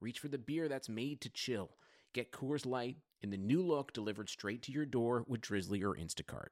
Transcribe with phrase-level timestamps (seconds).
[0.00, 1.70] reach for the beer that's made to chill.
[2.14, 5.94] Get Coors Light in the new look delivered straight to your door with Drizzly or
[5.94, 6.48] Instacart.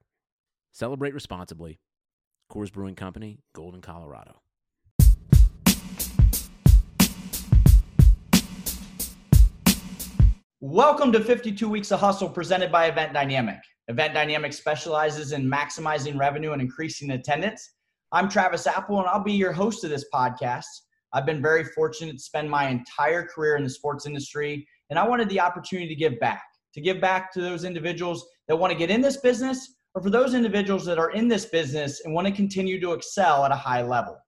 [0.70, 1.78] Celebrate responsibly.
[2.52, 4.42] Coors Brewing Company, Golden, Colorado.
[10.60, 13.60] Welcome to 52 Weeks of Hustle presented by Event Dynamic.
[13.86, 17.70] Event Dynamic specializes in maximizing revenue and increasing attendance.
[18.12, 20.66] I'm Travis Apple, and I'll be your host of this podcast.
[21.12, 25.06] I've been very fortunate to spend my entire career in the sports industry, and I
[25.06, 26.42] wanted the opportunity to give back,
[26.74, 30.10] to give back to those individuals that want to get in this business, or for
[30.10, 33.56] those individuals that are in this business and want to continue to excel at a
[33.56, 34.18] high level.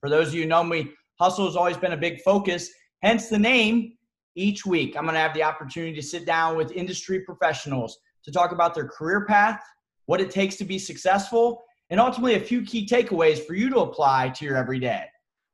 [0.00, 2.70] For those of you who know me, hustle has always been a big focus,
[3.02, 3.94] hence the name.
[4.34, 8.32] Each week, I'm going to have the opportunity to sit down with industry professionals to
[8.32, 9.60] talk about their career path,
[10.06, 13.80] what it takes to be successful, and ultimately a few key takeaways for you to
[13.80, 15.04] apply to your everyday.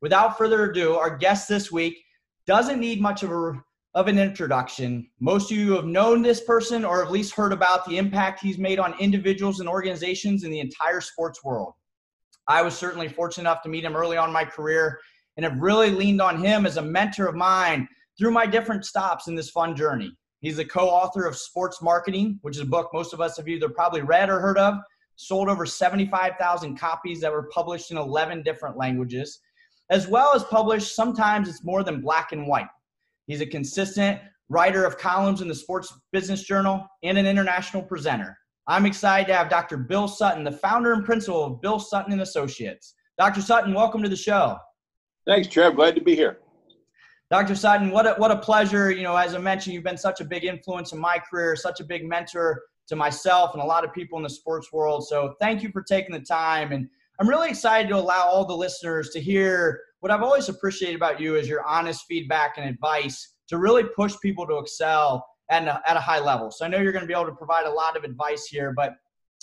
[0.01, 1.99] Without further ado, our guest this week
[2.47, 3.63] doesn't need much of a
[3.95, 5.09] of an introduction.
[5.19, 8.59] Most of you have known this person or at least heard about the impact he's
[8.59, 11.73] made on individuals and organizations in the entire sports world.
[12.47, 15.01] I was certainly fortunate enough to meet him early on in my career
[15.37, 19.27] and have really leaned on him as a mentor of mine through my different stops
[19.27, 20.13] in this fun journey.
[20.41, 23.69] He's the co-author of Sports Marketing, which is a book most of us have either
[23.69, 24.75] probably read or heard of,
[25.17, 29.41] sold over 75,000 copies that were published in 11 different languages,
[29.91, 32.69] as well as published sometimes it's more than black and white.
[33.27, 38.37] He's a consistent writer of columns in the Sports Business Journal and an international presenter.
[38.67, 39.77] I'm excited to have Dr.
[39.77, 42.95] Bill Sutton, the founder and principal of Bill Sutton and Associates.
[43.19, 43.41] Dr.
[43.41, 44.59] Sutton, welcome to the show.
[45.27, 45.77] Thanks, Trev.
[45.77, 46.39] Glad to be here.
[47.31, 47.55] Dr.
[47.55, 48.91] Sutton, what a, what a pleasure.
[48.91, 51.81] You know, as I mentioned, you've been such a big influence in my career, such
[51.81, 55.07] a big mentor to myself and a lot of people in the sports world.
[55.07, 56.73] So thank you for taking the time.
[56.73, 56.89] And
[57.21, 61.21] I'm really excited to allow all the listeners to hear what I've always appreciated about
[61.21, 65.81] you is your honest feedback and advice to really push people to excel at a,
[65.87, 66.51] at a high level.
[66.51, 68.73] So I know you're going to be able to provide a lot of advice here,
[68.77, 68.95] but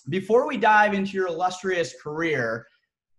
[0.10, 2.68] before we dive into your illustrious career,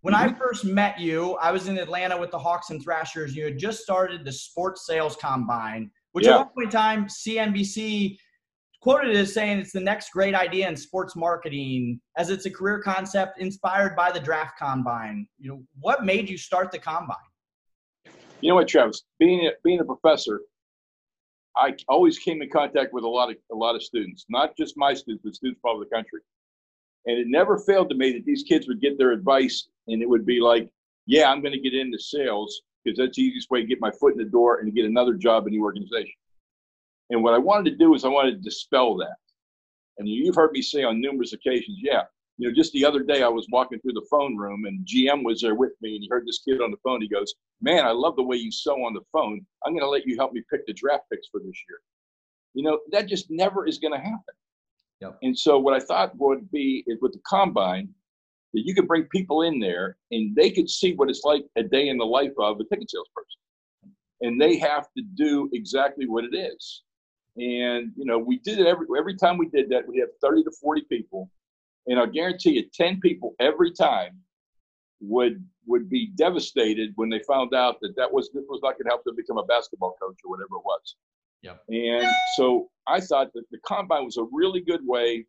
[0.03, 0.39] when I mm-hmm.
[0.39, 3.35] first met you, I was in Atlanta with the Hawks and Thrashers.
[3.35, 6.35] You had just started the Sports Sales Combine, which yeah.
[6.35, 8.17] at one point in time, CNBC
[8.87, 12.81] quoted as saying it's the next great idea in sports marketing as it's a career
[12.81, 15.27] concept inspired by the draft combine.
[15.41, 17.17] You know, what made you start the combine?
[18.41, 19.03] You know what, Travis?
[19.19, 20.43] Being a, being a professor,
[21.57, 24.77] I always came in contact with a lot of a lot of students, not just
[24.77, 26.21] my students, but students from all over the country.
[27.07, 30.09] And it never failed to me that these kids would get their advice, and it
[30.09, 30.71] would be like,
[31.07, 33.91] "Yeah, I'm going to get into sales because that's the easiest way to get my
[33.91, 36.15] foot in the door and get another job in the organization."
[37.11, 39.17] And what I wanted to do is I wanted to dispel that.
[39.99, 42.03] And you've heard me say on numerous occasions, yeah,
[42.39, 45.25] you know, just the other day I was walking through the phone room and GM
[45.25, 47.00] was there with me and he heard this kid on the phone.
[47.00, 49.47] He goes, Man, I love the way you sew on the phone.
[49.65, 51.78] I'm going to let you help me pick the draft picks for this year.
[52.53, 54.34] You know, that just never is going to happen.
[55.00, 55.19] Yep.
[55.23, 57.88] And so what I thought would be is with the combine,
[58.53, 61.62] that you could bring people in there and they could see what it's like a
[61.62, 63.41] day in the life of a ticket salesperson.
[64.23, 66.83] And they have to do exactly what it is.
[67.37, 69.87] And you know, we did it every every time we did that.
[69.87, 71.31] We had 30 to 40 people,
[71.87, 74.19] and I guarantee you, 10 people every time
[75.01, 78.85] would would be devastated when they found out that that was this was not going
[78.85, 80.97] to help them become a basketball coach or whatever it was.
[81.43, 81.57] Yeah.
[81.69, 85.27] And so I thought that the combine was a really good way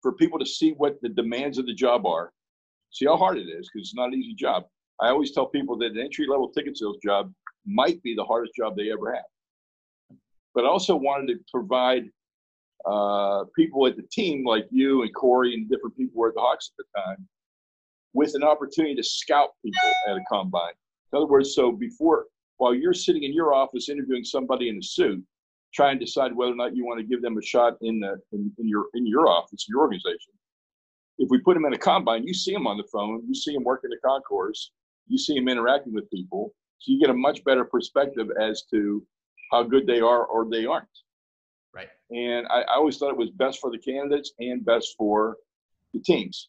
[0.00, 2.32] for people to see what the demands of the job are,
[2.90, 4.64] see how hard it is because it's not an easy job.
[5.00, 7.32] I always tell people that an entry level ticket sales job
[7.66, 9.24] might be the hardest job they ever have
[10.54, 12.04] but I also wanted to provide
[12.84, 16.40] uh, people at the team like you and Corey and different people were at the
[16.40, 17.28] Hawks at the time
[18.14, 20.72] with an opportunity to scout people at a combine.
[21.12, 22.26] In other words, so before,
[22.56, 25.22] while you're sitting in your office interviewing somebody in a suit,
[25.72, 28.16] trying to decide whether or not you want to give them a shot in the
[28.32, 30.32] in, in your in your office, your organization.
[31.18, 33.54] If we put them in a combine, you see them on the phone, you see
[33.54, 34.72] them working the concourse,
[35.06, 39.06] you see them interacting with people, so you get a much better perspective as to
[39.52, 40.88] how good they are or they aren't.
[41.74, 41.88] Right.
[42.10, 45.36] And I, I always thought it was best for the candidates and best for
[45.94, 46.48] the teams.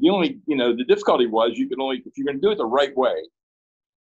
[0.00, 2.50] The only, you know, the difficulty was you could only, if you're going to do
[2.52, 3.14] it the right way,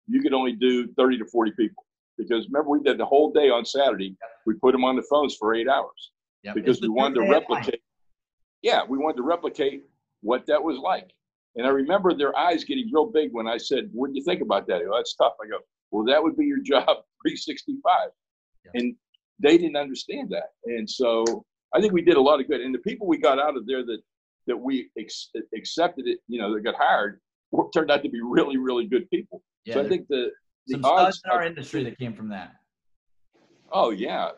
[0.08, 1.84] you could only do 30 to 40 people
[2.18, 4.16] because remember we did the whole day on Saturday.
[4.46, 6.54] We put them on the phones for eight hours Yep.
[6.54, 7.82] because It's we wanted to truth they have replicate.
[8.62, 9.84] Yeah, we wanted to replicate
[10.22, 11.10] what that was like.
[11.56, 14.40] And I remember their eyes getting real big when I said, "What do you think
[14.40, 15.58] about that?" They go, "That's tough." I go,
[15.90, 16.84] "Well, that would be your job
[17.22, 18.08] 365," Yeah.
[18.74, 18.94] And
[19.38, 20.50] they didn't understand that.
[20.66, 22.60] And so I think we did a lot of good.
[22.60, 24.00] And the people we got out of there that
[24.46, 27.20] that we ex- accepted it, you know, that got hired,
[27.74, 29.42] turned out to be really, really good people.
[29.64, 30.30] Yeah, so I think the
[30.66, 31.20] the some odds.
[31.24, 32.52] in our of- industry that came from that.
[33.72, 34.30] oh yeah,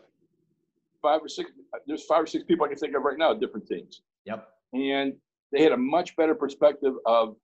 [1.00, 1.50] five or six.
[1.86, 4.02] There's five or six people I can think of right now, different teams.
[4.24, 4.48] Yep.
[4.72, 5.14] and
[5.50, 7.36] they had a much better perspective of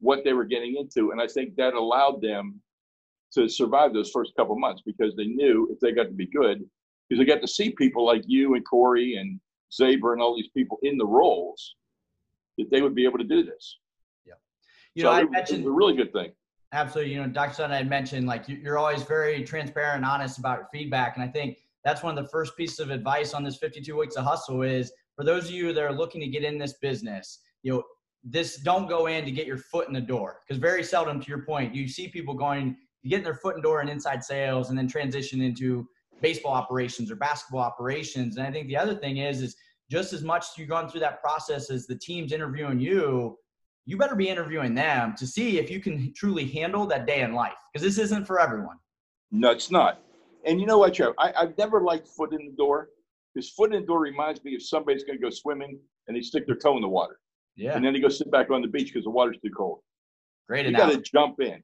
[0.00, 2.60] what they were getting into and i think that allowed them
[3.36, 6.58] to survive those first couple months because they knew if they got to be good
[7.08, 9.38] because they got to see people like you and corey and
[9.70, 11.76] zaber and all these people in the roles
[12.58, 13.78] that they would be able to do this
[14.26, 14.34] Yeah,
[14.94, 16.32] You so know, I it, it mentioned was a really good thing
[16.72, 17.14] Absolutely.
[17.14, 17.54] You know, Dr.
[17.54, 21.16] Sutton had mentioned like you- you're always very transparent and honest about your feedback.
[21.16, 24.16] And I think that's one of the first pieces of advice on this 52 weeks
[24.16, 27.40] of hustle is for those of you that are looking to get in this business,
[27.62, 27.84] you know,
[28.24, 30.40] this don't go in to get your foot in the door.
[30.42, 33.80] Because very seldom, to your point, you see people going getting their foot in door
[33.80, 35.88] and inside sales and then transition into
[36.22, 38.36] baseball operations or basketball operations.
[38.36, 39.56] And I think the other thing is is
[39.90, 43.38] just as much as you've gone through that process as the team's interviewing you,
[43.84, 47.32] you better be interviewing them to see if you can truly handle that day in
[47.32, 48.76] life because this isn't for everyone.
[49.30, 50.00] no it's not
[50.44, 51.12] and you know what Trev?
[51.18, 52.88] I, i've never liked foot in the door
[53.32, 55.78] because foot in the door reminds me of somebody's going to go swimming
[56.08, 57.20] and they stick their toe in the water
[57.54, 59.78] Yeah, and then they go sit back on the beach because the water's too cold
[60.48, 60.88] great enough.
[60.88, 61.62] you got to jump in.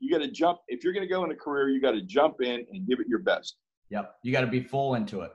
[0.00, 0.58] You got to jump.
[0.68, 3.00] If you're going to go in a career, you got to jump in and give
[3.00, 3.56] it your best
[3.90, 5.30] Yep, you got to be full into it.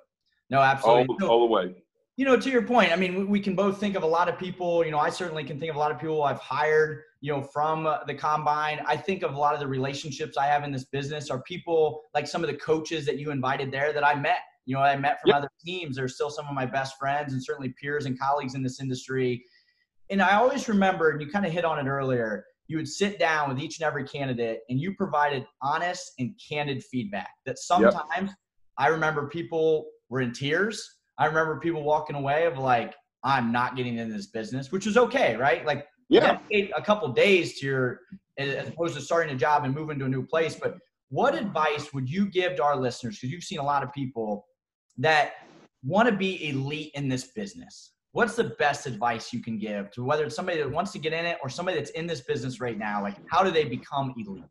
[0.49, 1.15] No, all, absolutely.
[1.19, 1.73] So- all the way.
[2.17, 4.37] you know, to your point, I mean, we, can both think of a lot of
[4.37, 4.83] people.
[4.83, 7.03] You know, I certainly can think of a lot of people I've hired.
[7.23, 8.81] You know, from the combine.
[8.87, 12.01] I think of a lot of the relationships I have in this business are people
[12.15, 14.39] like some of the coaches that you invited there that I met.
[14.65, 15.37] You know, I met from Yep.
[15.37, 15.95] other teams.
[15.97, 19.45] They're still some of my best friends and certainly peers and colleagues in this industry.
[20.09, 22.43] And I always remember, and you kind of hit on it earlier.
[22.71, 26.81] You would sit down with each and every candidate, and you provided honest and candid
[26.85, 27.31] feedback.
[27.45, 28.31] That sometimes
[28.77, 30.99] I remember people were in tears.
[31.17, 32.95] I remember people walking away of like,
[33.25, 35.65] I'm not getting in this business, which is okay, right?
[35.65, 36.39] Like, Yeah.
[36.49, 37.99] a couple days to your,
[38.37, 40.55] as opposed to starting a job and moving to a new place.
[40.55, 40.77] But
[41.09, 43.17] what advice would you give to our listeners?
[43.17, 44.47] Because you've seen a lot of people
[44.97, 45.33] that
[45.83, 47.91] want to be elite in this business.
[48.13, 51.13] What's the best advice you can give to whether it's somebody that wants to get
[51.13, 53.01] in it or somebody that's in this business right now?
[53.01, 54.43] Like, how do they become elite?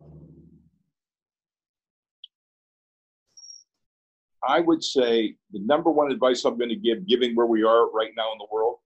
[4.47, 7.91] I would say the number one advice I'm going to give, given where we are
[7.91, 8.79] right now in the world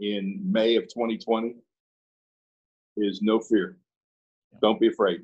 [0.00, 1.54] in May of 2020,
[2.96, 3.78] is no fear.
[4.60, 5.20] Don't be afraid.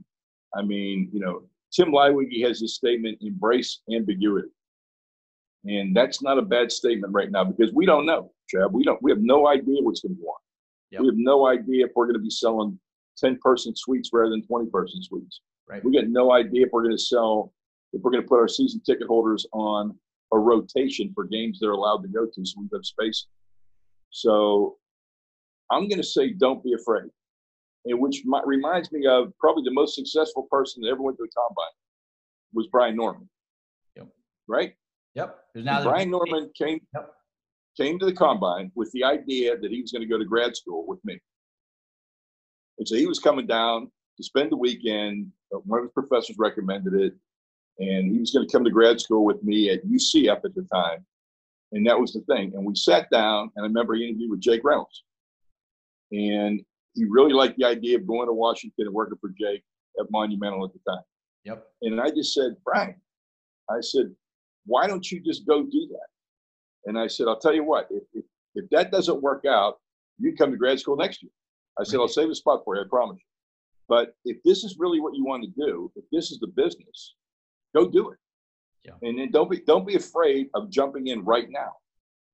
[0.55, 1.43] I mean, you know,
[1.73, 4.49] Tim Leiweke has this statement: "Embrace ambiguity,"
[5.65, 8.73] and that's not a bad statement right now because we don't know, Chad.
[8.73, 9.01] We don't.
[9.03, 10.41] We have no idea what's going to go on.
[10.91, 11.01] Yep.
[11.03, 12.79] We have no idea if we're going to be selling
[13.23, 15.43] 10-person suites rather than 20-person suites.
[15.69, 15.85] Right.
[15.85, 17.53] We got no idea if we're going to sell
[17.93, 19.97] if we're going to put our season ticket holders on
[20.33, 23.27] a rotation for games they're allowed to go to so we have space.
[24.11, 24.77] So
[25.71, 27.11] I'm going to say don't be afraid.
[27.87, 31.23] And which mi- reminds me of probably the most successful person that ever went to
[31.25, 31.73] the combine
[32.53, 33.29] was Brian Norman.
[33.97, 34.09] Yep.
[34.47, 34.75] Right?
[35.15, 35.39] Yep.
[35.55, 37.15] Now Brian Norman came Yep.
[37.79, 40.57] Came to the combine with the idea that he was going to go to grad
[40.57, 41.19] school with me.
[42.79, 45.31] And so he was coming down to spend the weekend.
[45.51, 47.15] One of his professors recommended it,
[47.79, 50.67] and he was going to come to grad school with me at UCF at the
[50.73, 51.05] time.
[51.73, 52.53] And that was the thing.
[52.55, 55.05] And we sat down, and I remember he interviewed with Jake Reynolds,
[56.13, 56.63] and
[56.95, 59.63] he really liked the idea of going to Washington and working for Jake
[60.01, 61.03] at Monumental at the time.
[61.45, 61.67] Yep.
[61.83, 62.97] And I just said, Brian,
[63.71, 64.15] I said,
[64.67, 66.07] why don't you just go do that?
[66.89, 69.77] And I said, I'll tell you what, if, if, if that doesn't work out,
[70.19, 71.31] you come to grad school next year.
[71.79, 73.25] I said, I'll save a spot for you, I promise you.
[73.89, 77.15] But if this is really what you want to do, if this is the business,
[77.75, 78.19] go do it.
[78.85, 78.93] Yeah.
[79.03, 81.73] And then don't be don't be afraid of jumping in right now.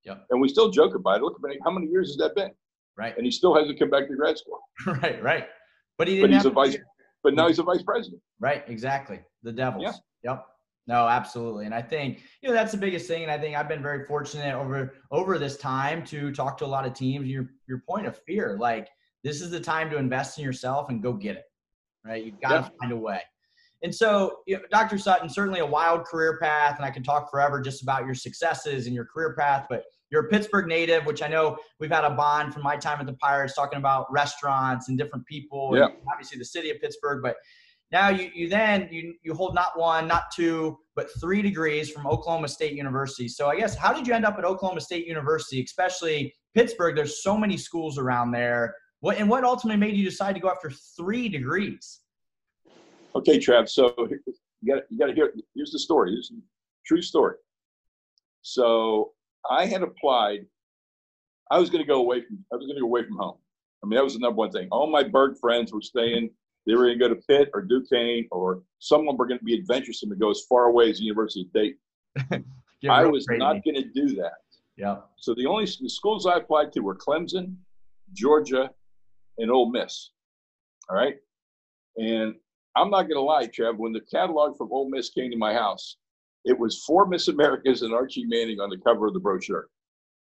[0.04, 0.26] Yep.
[0.30, 1.22] And we still joke about it.
[1.22, 2.50] Look, how many- years has that been?
[2.96, 3.16] Right.
[3.16, 4.60] And he still hasn't come back to grad school.
[4.86, 5.22] right.
[5.22, 5.46] Right.
[5.98, 6.76] But he didn't he's a vice.
[7.22, 8.20] But now he's a vice president.
[8.38, 9.20] Right, exactly.
[9.42, 9.82] The Devils.
[9.82, 10.32] Yeah.
[10.32, 10.46] Yep.
[10.86, 11.64] No, absolutely.
[11.64, 13.22] And I think, you know, that's the biggest thing.
[13.22, 16.66] And I think I've been very fortunate over over this time to talk to a
[16.66, 17.26] lot of teams.
[17.26, 18.88] Your your point of fear, like
[19.22, 21.44] this is the time to invest in yourself and go get it.
[22.04, 22.24] Right.
[22.24, 23.22] You've got to find a way.
[23.82, 24.98] And so, you know, Dr.
[24.98, 28.86] Sutton, certainly a wild career path, and I can talk forever just about your successes
[28.86, 32.10] and your career path, but you're a Pittsburgh native, which I know we've had a
[32.10, 35.86] bond from my time at the Pirates talking about restaurants and different people, Yeah.
[35.86, 37.22] and obviously the city of Pittsburgh.
[37.22, 37.36] But
[37.92, 42.06] now you, you then you, you hold not one, not two, but three degrees from
[42.06, 43.28] Oklahoma State University.
[43.28, 46.96] So I guess how did you end up at Oklahoma State University, especially Pittsburgh?
[46.96, 48.74] There's so many schools around there.
[49.00, 52.00] What and what ultimately made you decide to go after three degrees?
[53.14, 53.68] Okay, Trav.
[53.68, 53.94] So
[54.62, 55.32] you got you got to hear.
[55.54, 56.16] Here's the story.
[56.86, 57.36] True story.
[58.42, 59.12] So
[59.48, 60.46] I had applied.
[61.50, 62.44] I was going to go away from.
[62.52, 63.36] I was going to go away from home.
[63.82, 64.68] I mean, that was the number one thing.
[64.72, 66.30] All my bird friends were staying
[66.66, 69.58] they were going to go to Pitt or Duquesne, or someone were going to be
[69.58, 72.44] adventuresome and go as far away as the University of Dayton.
[72.90, 73.38] I was crazy.
[73.38, 74.34] not going to do that.
[74.76, 74.98] Yeah.
[75.16, 77.56] So the only the schools I applied to were Clemson,
[78.12, 78.70] Georgia,
[79.38, 80.10] and Ole Miss.
[80.88, 81.16] All right.
[81.96, 82.34] And
[82.76, 83.76] I'm not going to lie, Trev.
[83.76, 85.96] When the catalog from Ole Miss came to my house,
[86.44, 89.68] it was four Miss Americas and Archie Manning on the cover of the brochure,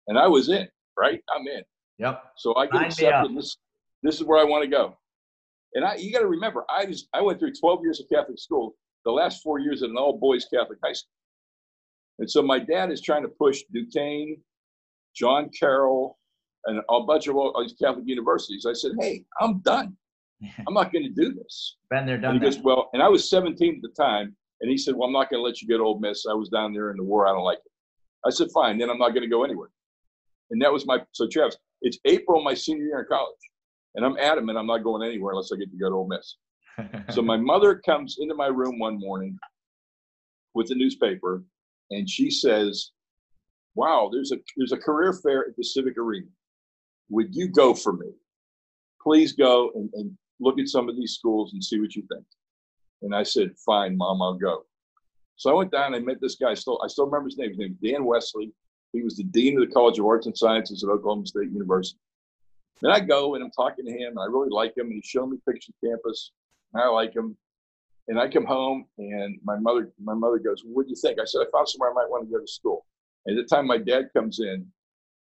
[0.09, 0.69] and I was in.
[0.97, 1.63] Right, I'm in.
[1.99, 2.23] Yep.
[2.37, 3.37] So I get accepted.
[3.37, 3.57] This,
[4.03, 4.97] this is where I want to go.
[5.75, 8.39] And I, you got to remember, I just I went through 12 years of Catholic
[8.39, 11.11] school, the last four years at an all boys Catholic high school.
[12.19, 14.37] And so my dad is trying to push Duquesne,
[15.17, 16.19] John Carroll,
[16.67, 18.67] and a bunch of all these Catholic universities.
[18.69, 19.97] I said, hey, I'm done.
[20.67, 21.77] I'm not going to do this.
[21.91, 24.37] Been there, done and he goes, well, and I was 17 at the time.
[24.61, 26.25] And he said, well, I'm not going to let you get Ole Miss.
[26.31, 27.27] I was down there in the war.
[27.27, 27.73] I don't like it.
[28.25, 28.79] I said, fine.
[28.79, 29.71] Then I'm not going to go anywhere.
[30.51, 33.35] And that was my, so Travis, it's April my senior year in college.
[33.95, 36.37] And I'm adamant I'm not going anywhere unless I get to go to Ole Miss.
[37.15, 39.39] so my mother comes into my room one morning
[40.55, 41.45] with the newspaper,
[41.91, 42.93] and she says,
[43.75, 46.29] "Wow, there's a there's a career fair at the Civic Arena.
[47.11, 48.09] Would you go for me?
[49.03, 52.25] Please go and, and look at some of these schools and see what you think."
[53.03, 54.65] And I said, "Fine, Mom, I'll go."
[55.37, 56.55] So I went down and I met this guy.
[56.55, 57.51] Still, I still remember his name.
[57.51, 58.53] His name was Dan Wesley.
[58.93, 61.99] He was the dean of the College of Arts and Sciences at Oklahoma State University.
[62.81, 65.05] Then I go and I'm talking to him, and I really like him, and he's
[65.05, 66.33] showing me pictures of campus,
[66.73, 67.37] and I like him.
[68.09, 71.25] And I come home, and my mother, my mother goes, "What do you think?" I
[71.25, 72.85] said, "I found somewhere I might want to go to school."
[73.27, 74.67] And at the time, my dad comes in,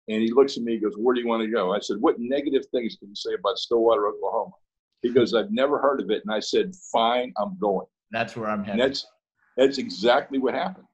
[0.08, 1.98] and he looks at me, he goes, "Where do you want to go?" I said,
[2.00, 4.52] "What negative things can you say about Stillwater, Oklahoma?"
[5.00, 8.50] He goes, "I've never heard of it," and I said, "Fine, I'm going." That's where
[8.50, 8.80] I'm headed.
[8.80, 9.06] And that's
[9.56, 10.86] that's exactly what happened.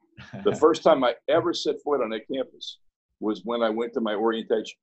[0.45, 2.79] the first time I ever set foot on that campus
[3.21, 4.79] was when I went to my orientation.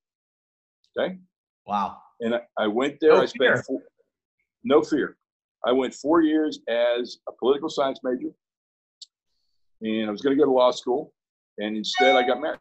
[0.98, 1.18] Okay.
[1.66, 1.98] Wow.
[2.20, 3.14] And I, I went there.
[3.14, 3.64] No I spent fear.
[3.64, 3.82] Four,
[4.64, 5.18] no fear.
[5.66, 8.32] I went four years as a political science major,
[9.82, 11.14] and I was going to go to law school,
[11.60, 12.60] and instead I got married.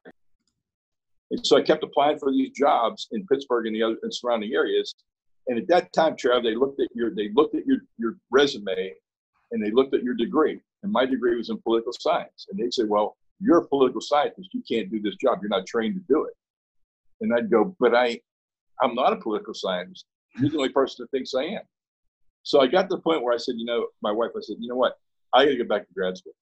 [1.30, 4.52] And so I kept applying for these jobs in Pittsburgh and the other and surrounding
[4.52, 4.94] areas.
[5.46, 8.94] And at that time, Trav, they looked at your they looked at your your resume,
[9.52, 10.60] and they looked at your degree.
[10.82, 12.46] And my degree was in political science.
[12.50, 14.50] And they'd say, "Well, you're a political scientist.
[14.52, 15.38] You can't do this job.
[15.40, 16.34] You're not trained to do it."
[17.20, 18.20] And I'd go, "But I
[18.82, 20.06] I'm not a political scientist.
[20.38, 21.62] You're the only person that thinks I am.
[22.42, 24.56] So I got to the point where I said, you know, my wife, I said,
[24.60, 24.98] you know what?
[25.34, 26.32] I got to get back to grad school.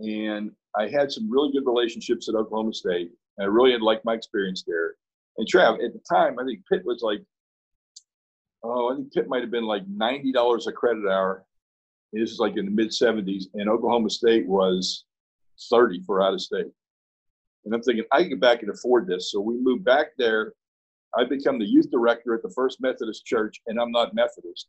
[0.00, 3.10] And I had some really good relationships at Oklahoma State.
[3.38, 4.94] And I really had liked my experience there.
[5.36, 7.22] And Trav, at the time, I think Pitt was like,
[8.64, 11.44] oh, I think Pitt might have been like $90 a credit hour.
[12.12, 13.44] This is like in the mid 70s.
[13.54, 15.04] And Oklahoma State was
[15.70, 16.66] 30 for out of state.
[17.64, 19.30] And I'm thinking, I can get back and afford this.
[19.30, 20.54] So we moved back there
[21.16, 24.68] I become the youth director at the First Methodist Church, and I'm not Methodist,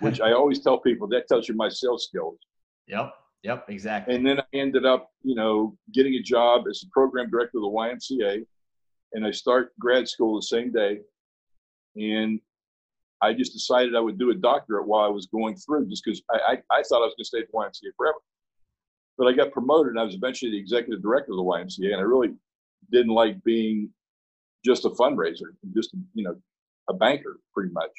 [0.00, 2.38] which I always tell people that tells you my sales skills.
[2.86, 4.14] Yep, yep, exactly.
[4.14, 7.62] And then I ended up, you know, getting a job as the program director of
[7.62, 8.46] the YMCA,
[9.12, 11.00] and I start grad school the same day,
[11.96, 12.40] and
[13.20, 16.22] I just decided I would do a doctorate while I was going through, just because
[16.30, 18.18] I, I, I thought I was going to stay at the YMCA forever.
[19.18, 22.00] But I got promoted, and I was eventually the executive director of the YMCA, and
[22.00, 22.32] I really
[22.90, 23.90] didn't like being
[24.64, 26.36] just a fundraiser, just you know,
[26.88, 27.90] a banker, pretty much.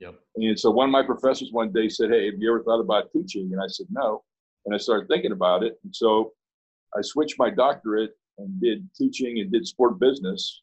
[0.00, 0.14] Yep.
[0.36, 3.12] And so one of my professors one day said, "Hey, have you ever thought about
[3.12, 4.22] teaching?" And I said, "No."
[4.64, 6.32] And I started thinking about it, and so
[6.96, 10.62] I switched my doctorate and did teaching and did sport business.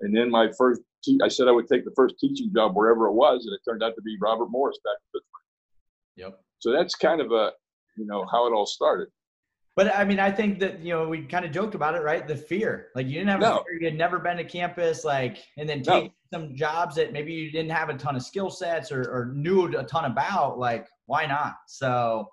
[0.00, 3.06] And then my first, te- I said I would take the first teaching job wherever
[3.06, 5.44] it was, and it turned out to be Robert Morris back in Pittsburgh.
[6.16, 6.40] Yep.
[6.58, 7.52] So that's kind of a,
[7.96, 9.08] you know, how it all started.
[9.76, 12.26] But I mean, I think that you know we kind of joked about it, right?
[12.26, 13.64] The fear, like you didn't have no.
[13.64, 16.10] fear, you had never been to campus, like, and then take no.
[16.32, 19.76] some jobs that maybe you didn't have a ton of skill sets or, or knew
[19.76, 20.58] a ton about.
[20.58, 21.56] Like, why not?
[21.66, 22.28] So,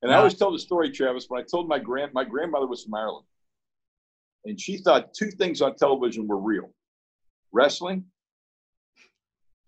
[0.00, 1.26] and uh, I always tell the story, Travis.
[1.28, 3.26] When I told my grand, my grandmother was from Ireland,
[4.46, 6.70] and she thought two things on television were real:
[7.52, 8.04] wrestling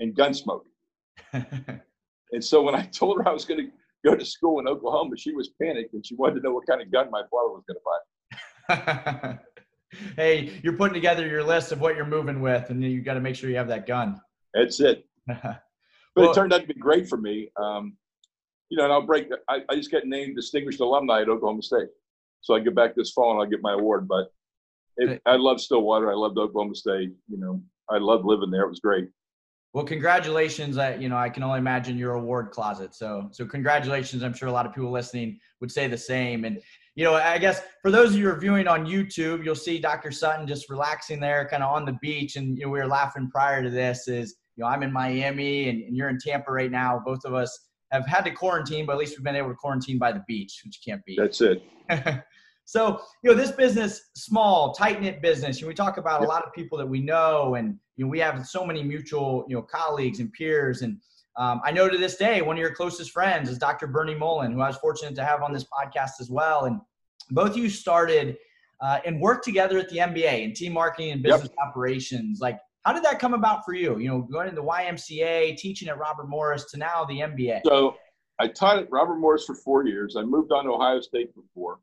[0.01, 0.65] and gunsmoke.
[1.35, 3.73] and so when I told her I was going to
[4.05, 6.83] go to school in Oklahoma, she was panicked and she wanted to know what kind
[6.83, 9.39] of gun my father was going to buy.
[10.17, 13.21] hey, you're putting together your list of what you're moving with, and you got to
[13.21, 14.21] make sure you have that gun.
[14.55, 15.07] That's it.
[15.27, 15.61] but
[16.17, 17.51] well, it turned out to be great for me.
[17.57, 17.97] Um,
[18.69, 19.29] you know, and I'll break.
[19.49, 21.89] I, I just got named distinguished alumni at Oklahoma State,
[22.41, 24.09] so I get back this fall and I'll get my award.
[24.09, 24.33] But
[24.97, 26.11] it, I love Stillwater.
[26.11, 27.11] I loved Oklahoma State.
[27.29, 28.63] You know, I loved living there.
[28.63, 29.09] It was great.
[29.73, 30.77] Well, congratulations.
[30.77, 32.95] I, you know, I can only imagine your award closet.
[32.95, 34.23] So, so congratulations.
[34.23, 36.45] I'm sure a lot of people listening would say the same.
[36.45, 36.61] And,
[36.95, 40.11] you know, I guess for those of you are viewing on YouTube, you'll see Dr.
[40.11, 42.37] Sutton just relaxing there, kind of on the beach.
[42.37, 45.71] And, you know, we were laughing prior to this is, you know, I'm in Miami
[45.71, 47.01] and, and you're in Tampa right now.
[47.03, 47.59] Both of us
[47.93, 50.61] have had to quarantine, but at least we've been able to quarantine by the beach,
[50.67, 51.17] which can't be.
[51.19, 51.63] That's it.
[52.65, 56.45] so, you know, this business, small, tight knit business, and we talk about a lot
[56.45, 59.63] of people that we know and, you know, we have so many mutual, you know,
[59.63, 60.83] colleagues and peers.
[60.83, 60.99] And
[61.37, 63.87] um, I know to this day, one of your closest friends is Dr.
[63.87, 66.65] Bernie Mullin, who I was fortunate to have on this podcast as well.
[66.65, 66.81] And
[67.31, 68.37] both of you started
[68.81, 71.69] uh, and worked together at the NBA in team marketing and business yep.
[71.69, 72.41] operations.
[72.41, 73.99] Like, how did that come about for you?
[73.99, 77.61] You know, going into the YMCA, teaching at Robert Morris to now the NBA.
[77.65, 77.97] So
[78.41, 80.17] I taught at Robert Morris for four years.
[80.17, 81.79] I moved on to Ohio State for four.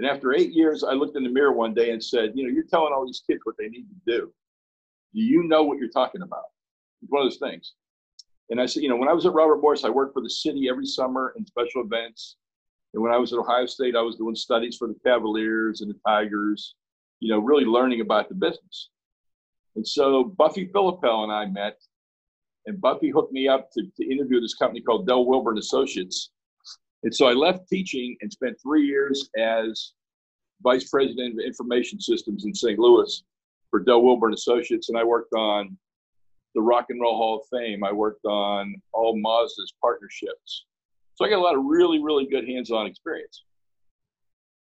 [0.00, 2.50] And after eight years, I looked in the mirror one day and said, you know,
[2.50, 4.32] you're telling all these kids what they need to do
[5.14, 6.44] do you know what you're talking about?
[7.02, 7.74] It's one of those things.
[8.50, 10.30] And I said, you know, when I was at Robert Morris, I worked for the
[10.30, 12.36] city every summer in special events.
[12.94, 15.90] And when I was at Ohio State, I was doing studies for the Cavaliers and
[15.90, 16.74] the Tigers,
[17.20, 18.90] you know, really learning about the business.
[19.76, 21.78] And so Buffy Filippell and I met,
[22.66, 26.30] and Buffy hooked me up to, to interview this company called Del Wilburn Associates.
[27.02, 29.92] And so I left teaching and spent three years as
[30.62, 32.78] vice president of information systems in St.
[32.78, 33.22] Louis
[33.70, 35.76] for Del Wilburn Associates, and I worked on
[36.54, 37.84] the Rock and Roll Hall of Fame.
[37.84, 40.66] I worked on all Mazda's partnerships.
[41.14, 43.44] So I got a lot of really, really good hands-on experience.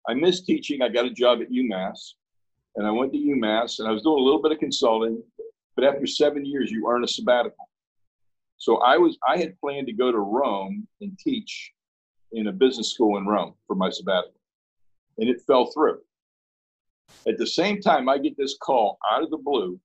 [0.09, 0.83] I missed teaching.
[0.83, 2.15] I got a job at UMass,
[2.77, 5.23] and I went to UMass, and I was doing a little bit of consulting.
[5.77, 7.69] But after seven years, you earn a sabbatical.
[8.57, 11.73] So I was I had planned to go to Rome and teach
[12.32, 14.40] in a business school in Rome for my sabbatical,
[15.18, 15.99] and it fell through.
[17.26, 19.80] At the same time, I get this call out of the blue,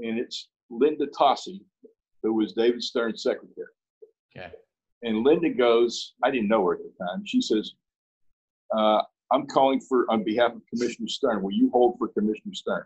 [0.00, 1.60] and it's Linda Tossi,
[2.22, 3.68] who was David Stern's secretary.
[4.36, 4.50] Okay.
[5.02, 7.22] And Linda goes, I didn't know her at the time.
[7.24, 7.72] She says,
[8.76, 11.42] uh, I'm calling for on behalf of Commissioner Stern.
[11.42, 12.84] Will you hold for Commissioner Stern?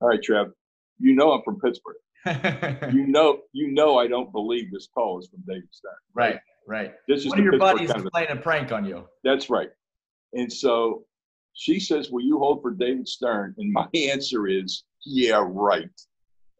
[0.00, 0.52] All right, Trev.
[0.98, 1.96] You know I'm from Pittsburgh.
[2.92, 5.92] you know, you know I don't believe this call is from David Stern.
[6.14, 6.38] Right,
[6.70, 6.92] right.
[7.08, 9.06] This is one of your buddies of playing a prank on you.
[9.24, 9.70] That's right.
[10.32, 11.04] And so
[11.54, 13.54] she says, Will you hold for David Stern?
[13.58, 15.90] And my answer is, Yeah, right.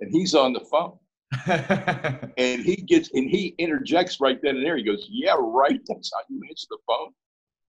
[0.00, 0.98] And he's on the phone.
[2.36, 4.76] and he gets and he interjects right then and there.
[4.76, 5.80] He goes, Yeah, right.
[5.86, 7.12] That's how you answer the phone.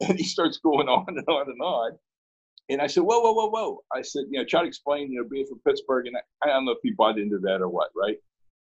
[0.08, 1.92] And he starts going on and on and on.
[2.70, 3.80] And I said, Whoa, whoa, whoa, whoa.
[3.94, 6.06] I said, you know, try to explain, you know, being from Pittsburgh.
[6.06, 8.16] And I, I don't know if he bought into that or what, right?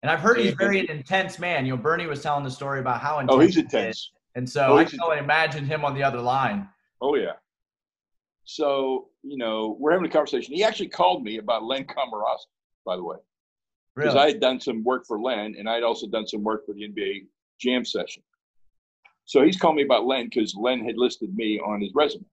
[0.04, 1.64] And I've heard he's very an intense man.
[1.64, 3.34] You know, Bernie was telling the story about how intense.
[3.34, 4.10] Oh, he's intense.
[4.34, 6.68] And so oh, I can only imagine him on the other line.
[7.00, 7.32] Oh yeah.
[8.44, 10.54] So, you know, we're having a conversation.
[10.54, 12.52] He actually called me about Len Komoroski,
[12.84, 13.16] by the way.
[13.96, 14.26] Because really?
[14.26, 16.74] I had done some work for Len and I had also done some work for
[16.74, 17.24] the NBA
[17.58, 18.22] jam session.
[19.24, 22.26] So he's calling me about Len because Len had listed me on his resume.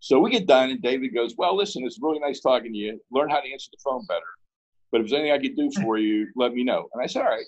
[0.00, 2.98] So we get done and David goes, Well, listen, it's really nice talking to you.
[3.10, 4.24] Learn how to answer the phone better.
[4.90, 6.88] But if there's anything I could do for you, let me know.
[6.92, 7.44] And I said, All right.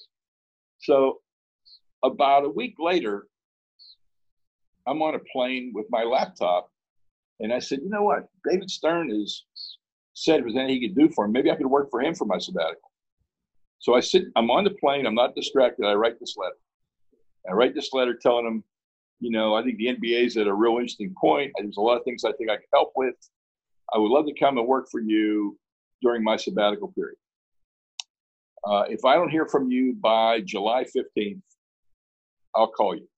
[0.78, 1.20] So
[2.02, 3.26] about a week later,
[4.86, 6.70] I'm on a plane with my laptop
[7.40, 8.28] and I said, you know what?
[8.48, 9.44] David Stern has
[10.14, 12.14] said if there's anything he could do for him, maybe I could work for him
[12.14, 12.90] for my sabbatical.
[13.78, 15.86] So I sit, I'm on the plane, I'm not distracted.
[15.86, 16.56] I write this letter.
[17.48, 18.64] I write this letter telling him,
[19.20, 21.52] you know, I think the NBA is at a real interesting point.
[21.58, 23.14] There's a lot of things I think I can help with.
[23.94, 25.58] I would love to come and work for you
[26.02, 27.16] during my sabbatical period.
[28.64, 31.40] Uh, if I don't hear from you by July 15th,
[32.54, 33.08] I'll call you.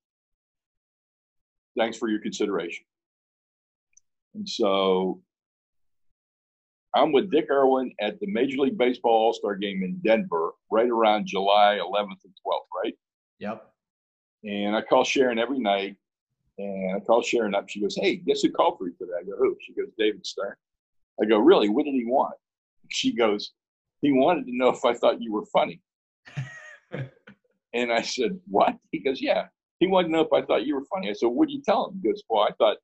[1.76, 2.84] Thanks for your consideration.
[4.34, 5.20] And so
[6.94, 10.88] I'm with Dick Irwin at the Major League Baseball All Star game in Denver, right
[10.88, 12.94] around July 11th and 12th, right?
[13.38, 13.68] Yep.
[14.44, 15.96] And I call Sharon every night,
[16.58, 17.68] and I call Sharon up.
[17.68, 20.26] She goes, "Hey, guess who called for you today?" I go, "Who?" She goes, "David
[20.26, 20.54] Stern."
[21.20, 21.68] I go, "Really?
[21.68, 22.34] What did he want?"
[22.90, 23.52] She goes,
[24.02, 25.80] "He wanted to know if I thought you were funny."
[27.72, 29.46] and I said, "What?" He goes, "Yeah."
[29.80, 31.08] He wanted to know if I thought you were funny.
[31.10, 32.76] I said, "What did you tell him?" He goes, "Well, I thought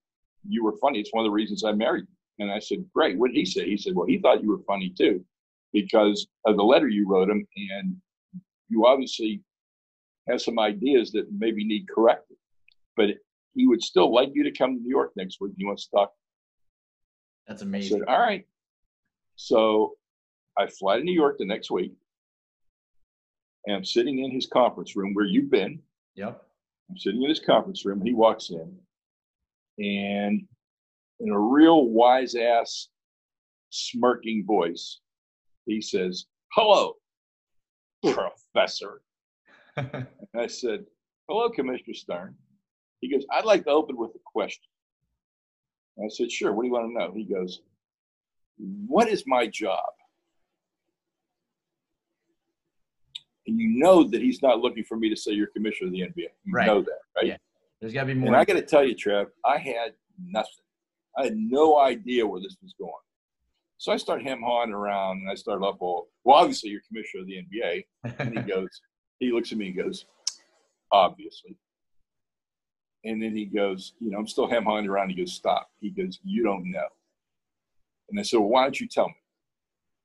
[0.46, 1.00] you were funny.
[1.00, 2.44] It's one of the reasons I married you.
[2.44, 3.18] And I said, great.
[3.18, 3.68] What did he say?
[3.68, 5.24] He said, well, he thought you were funny too
[5.72, 7.46] because of the letter you wrote him.
[7.56, 7.96] And
[8.68, 9.42] you obviously
[10.28, 12.36] have some ideas that maybe need correcting.
[12.96, 13.10] But
[13.54, 15.52] he would still like you to come to New York next week.
[15.56, 16.12] He wants to talk.
[17.46, 17.96] That's amazing.
[17.96, 18.46] I said, all right.
[19.36, 19.94] So
[20.58, 21.92] I fly to New York the next week.
[23.66, 25.80] And I'm sitting in his conference room where you've been.
[26.16, 26.42] Yep.
[26.90, 28.00] I'm sitting in his conference room.
[28.00, 28.76] He walks in,
[29.78, 30.46] and
[31.20, 32.88] in a real wise ass,
[33.70, 35.00] smirking voice,
[35.66, 36.94] he says, "Hello,
[38.02, 39.02] Professor."
[39.76, 40.86] and I said,
[41.28, 42.34] "Hello, Commissioner Stern."
[43.00, 44.64] He goes, "I'd like to open with a question."
[46.02, 46.52] I said, "Sure.
[46.52, 47.60] What do you want to know?" He goes,
[48.56, 49.90] "What is my job?"
[53.48, 56.02] And you know that he's not looking for me to say you're commissioner of the
[56.02, 56.28] NBA.
[56.44, 56.66] You Right.
[56.66, 57.26] know that, right?
[57.26, 57.36] Yeah.
[57.80, 58.28] There's got to be more.
[58.28, 60.52] And I got to tell you, Trev, I had nothing.
[61.16, 62.92] I had no idea where this was going.
[63.78, 67.22] So I start hem hawing around and I start up all, well, obviously you're commissioner
[67.22, 67.86] of the NBA.
[68.18, 68.68] And he goes,
[69.18, 70.04] he looks at me and goes,
[70.92, 71.56] obviously.
[73.04, 75.08] And then he goes, you know, I'm still hem hawing around.
[75.10, 75.70] He goes, stop.
[75.80, 76.88] He goes, you don't know.
[78.10, 79.14] And I said, well, why don't you tell me?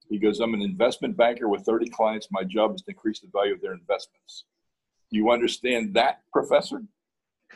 [0.09, 2.27] He goes, I'm an investment banker with 30 clients.
[2.31, 4.45] My job is to increase the value of their investments.
[5.11, 6.83] Do you understand that, professor?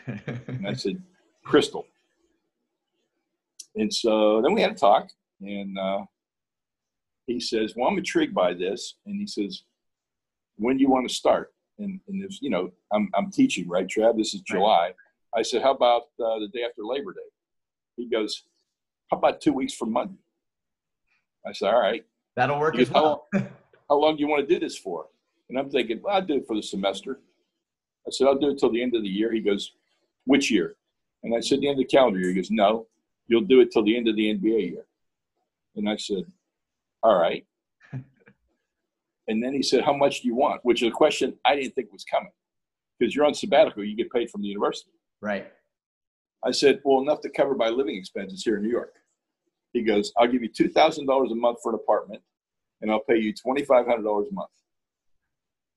[0.06, 1.02] And I said,
[1.44, 1.86] Crystal.
[3.76, 5.10] And so then we had a talk,
[5.42, 6.06] and uh,
[7.28, 8.96] he says, Well, I'm intrigued by this.
[9.06, 9.64] And he says,
[10.58, 11.54] When do you want to start?
[11.80, 14.18] And, and there's, you know, I'm, I'm teaching, right, Trav?
[14.18, 14.94] This is July.
[15.36, 17.30] I said, How about uh, the day after Labor Day?
[17.96, 18.44] He goes,
[19.12, 20.20] How about two weeks from Monday?
[21.46, 22.06] I said, All right.
[22.38, 23.28] That'll work as well.
[23.34, 25.08] How long do you want to do this for?
[25.50, 27.20] And I'm thinking, well, I'll do it for the semester.
[28.06, 29.34] I said, I'll do it till the end of the year.
[29.34, 29.72] He goes,
[30.26, 30.76] which year?
[31.24, 32.30] And I said, the end of the calendar year.
[32.30, 32.86] He goes, no,
[33.26, 34.86] you'll do it till the end of the NBA year.
[35.76, 36.26] And I said,
[37.02, 37.44] all right.
[37.92, 40.62] and then he said, how much do you want?
[40.64, 42.32] Which is a question I didn't think was coming
[43.00, 43.84] because you're on sabbatical.
[43.84, 44.92] You get paid from the university.
[45.22, 45.52] right.
[46.46, 48.94] I said, well, enough to cover my living expenses here in New York.
[49.78, 52.20] He goes, I'll give you $2,000 a month for an apartment
[52.82, 54.50] and I'll pay you $2,500 a month.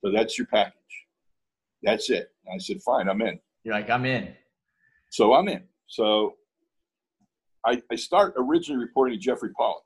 [0.03, 0.75] So that's your package.
[1.83, 2.31] That's it.
[2.47, 3.39] And I said, fine, I'm in.
[3.63, 4.29] You're like, I'm in.
[5.11, 5.65] So I'm in.
[5.87, 6.37] So
[7.67, 9.83] I, I start originally reporting to Jeffrey Pollack,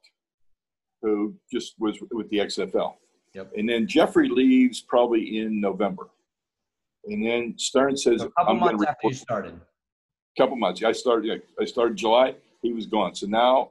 [1.02, 2.94] who just was with the XFL.
[3.34, 3.50] Yep.
[3.56, 6.08] And then Jeffrey leaves probably in November.
[7.06, 9.60] And then Stern says, So a couple I'm months after you started.
[10.38, 10.84] couple months.
[10.84, 11.26] I started.
[11.26, 12.36] yeah, I started July.
[12.62, 13.16] He was gone.
[13.16, 13.70] So now,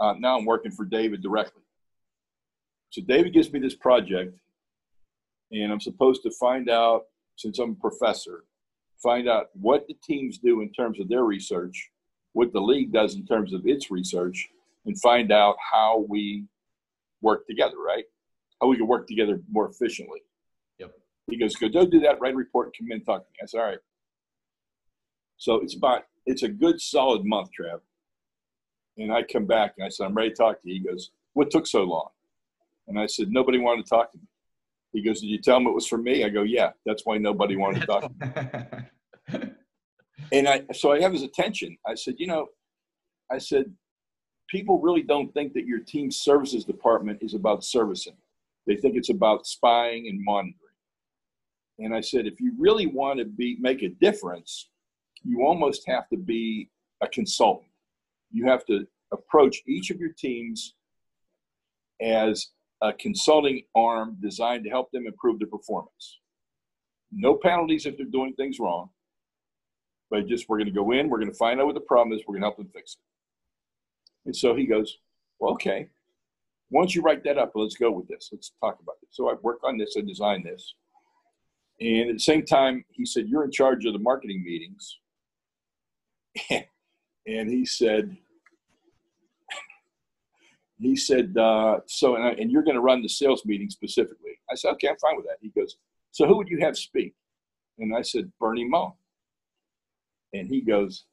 [0.00, 1.62] uh, now I'm working for David directly.
[2.90, 4.36] So David gives me this project,
[5.52, 7.04] and I'm supposed to find out,
[7.36, 8.44] since I'm a professor,
[9.02, 11.90] find out what the teams do in terms of their research,
[12.32, 14.48] what the league does in terms of its research,
[14.86, 16.44] and find out how we
[17.20, 17.76] work together.
[17.84, 18.04] Right?
[18.60, 20.20] How we can work together more efficiently.
[20.78, 20.92] Yep.
[21.28, 22.20] He goes, "Go, don't do that.
[22.20, 22.74] Write a report.
[22.76, 23.78] Come in and talk to me." I said, "All right."
[25.36, 27.80] So it's about it's a good solid month, Trav.
[29.00, 30.74] And I come back and I said, I'm ready to talk to you.
[30.74, 32.08] He goes, What took so long?
[32.86, 34.24] And I said, Nobody wanted to talk to me.
[34.92, 36.24] He goes, Did you tell him it was for me?
[36.24, 38.84] I go, Yeah, that's why nobody wanted to talk to
[39.32, 39.48] me.
[40.32, 41.76] And I so I have his attention.
[41.86, 42.48] I said, you know,
[43.30, 43.72] I said,
[44.48, 48.16] people really don't think that your team services department is about servicing.
[48.66, 50.56] They think it's about spying and monitoring.
[51.78, 54.68] And I said, if you really want to be make a difference,
[55.24, 57.69] you almost have to be a consultant.
[58.30, 60.74] You have to approach each of your teams
[62.00, 62.48] as
[62.82, 66.20] a consulting arm designed to help them improve their performance.
[67.12, 68.90] No penalties if they're doing things wrong,
[70.10, 72.16] but just we're going to go in, we're going to find out what the problem
[72.16, 73.00] is, we're going to help them fix it.
[74.26, 74.98] And so he goes,
[75.38, 75.88] Well, okay.
[76.70, 78.28] Once you write that up, let's go with this.
[78.32, 79.08] Let's talk about it.
[79.10, 80.74] So I work on this, I design this.
[81.80, 84.98] And at the same time, he said, You're in charge of the marketing meetings.
[87.26, 88.16] and he said,
[90.78, 94.38] he said, uh, so, and, I, and you're going to run the sales meeting specifically.
[94.50, 95.36] I said, okay, I'm fine with that.
[95.40, 95.76] He goes,
[96.10, 97.14] so who would you have speak?
[97.78, 98.92] And I said, Bernie Mullin.
[100.32, 101.04] And he goes,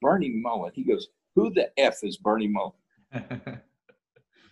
[0.00, 0.72] Bernie Mullin.
[0.74, 3.40] He goes, who the F is Bernie Mullin?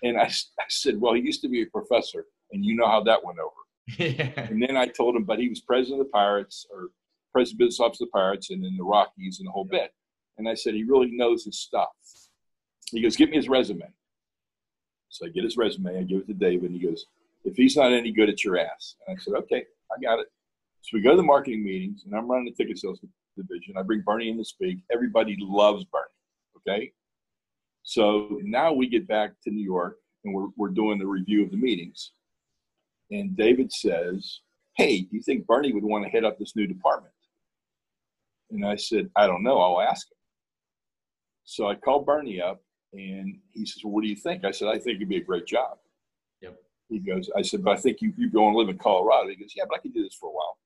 [0.02, 3.02] And I, I said, well, he used to be a professor, and you know how
[3.04, 3.50] that went over.
[3.98, 4.46] yeah.
[4.48, 6.88] And then I told him, but he was president of the Pirates or
[7.32, 9.92] president business officer of the Pirates and then the Rockies and the whole bit.
[10.38, 11.88] And I said, he really knows his stuff.
[12.90, 13.86] He goes, give me his resume.
[15.10, 17.06] So I get his resume, I give it to David, and he goes,
[17.44, 18.96] if he's not any good, it's your ass.
[19.06, 20.26] And I said, okay, I got it.
[20.82, 23.00] So we go to the marketing meetings, and I'm running the ticket sales
[23.36, 23.74] division.
[23.76, 24.78] I bring Bernie in to speak.
[24.92, 26.04] Everybody loves Bernie.
[26.58, 26.92] Okay.
[27.82, 31.50] So now we get back to New York, and we're, we're doing the review of
[31.50, 32.12] the meetings.
[33.10, 34.40] And David says,
[34.76, 37.14] Hey, do you think Bernie would want to head up this new department?
[38.50, 39.58] And I said, I don't know.
[39.58, 40.17] I'll ask him.
[41.50, 42.60] So I called Bernie up
[42.92, 44.44] and he says, Well, what do you think?
[44.44, 45.78] I said, I think it'd be a great job.
[46.42, 46.56] Yep.
[46.90, 49.30] He goes, I said, But I think you, you go and live in Colorado.
[49.30, 50.58] He goes, Yeah, but I can do this for a while.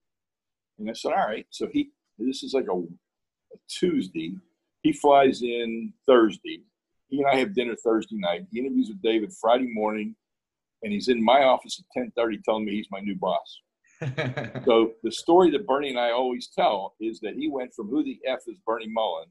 [0.80, 1.46] And I said, all right.
[1.50, 4.34] So he, this is like a, a Tuesday.
[4.82, 6.62] He flies in Thursday.
[7.08, 8.46] He and I have dinner Thursday night.
[8.50, 10.16] He interviews with David Friday morning,
[10.82, 13.60] and he's in my office at 10:30 telling me he's my new boss.
[14.64, 18.02] so the story that Bernie and I always tell is that he went from who
[18.02, 19.28] the F is Bernie Mullin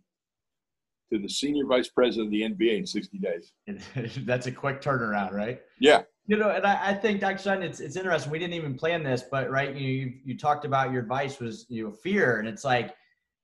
[1.11, 3.53] to the senior vice president of the NBA in 60 days.
[4.25, 5.61] That's a quick turnaround, right?
[5.79, 6.03] Yeah.
[6.27, 7.39] You know, and I, I think Dr.
[7.39, 8.31] Sutton, it's it's interesting.
[8.31, 11.65] We didn't even plan this, but right, you you, you talked about your advice was
[11.67, 12.95] you know fear, and it's like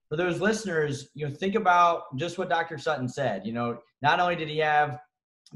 [0.08, 2.78] for those listeners, you know, think about just what Dr.
[2.78, 3.44] Sutton said.
[3.44, 5.00] You know, not only did he have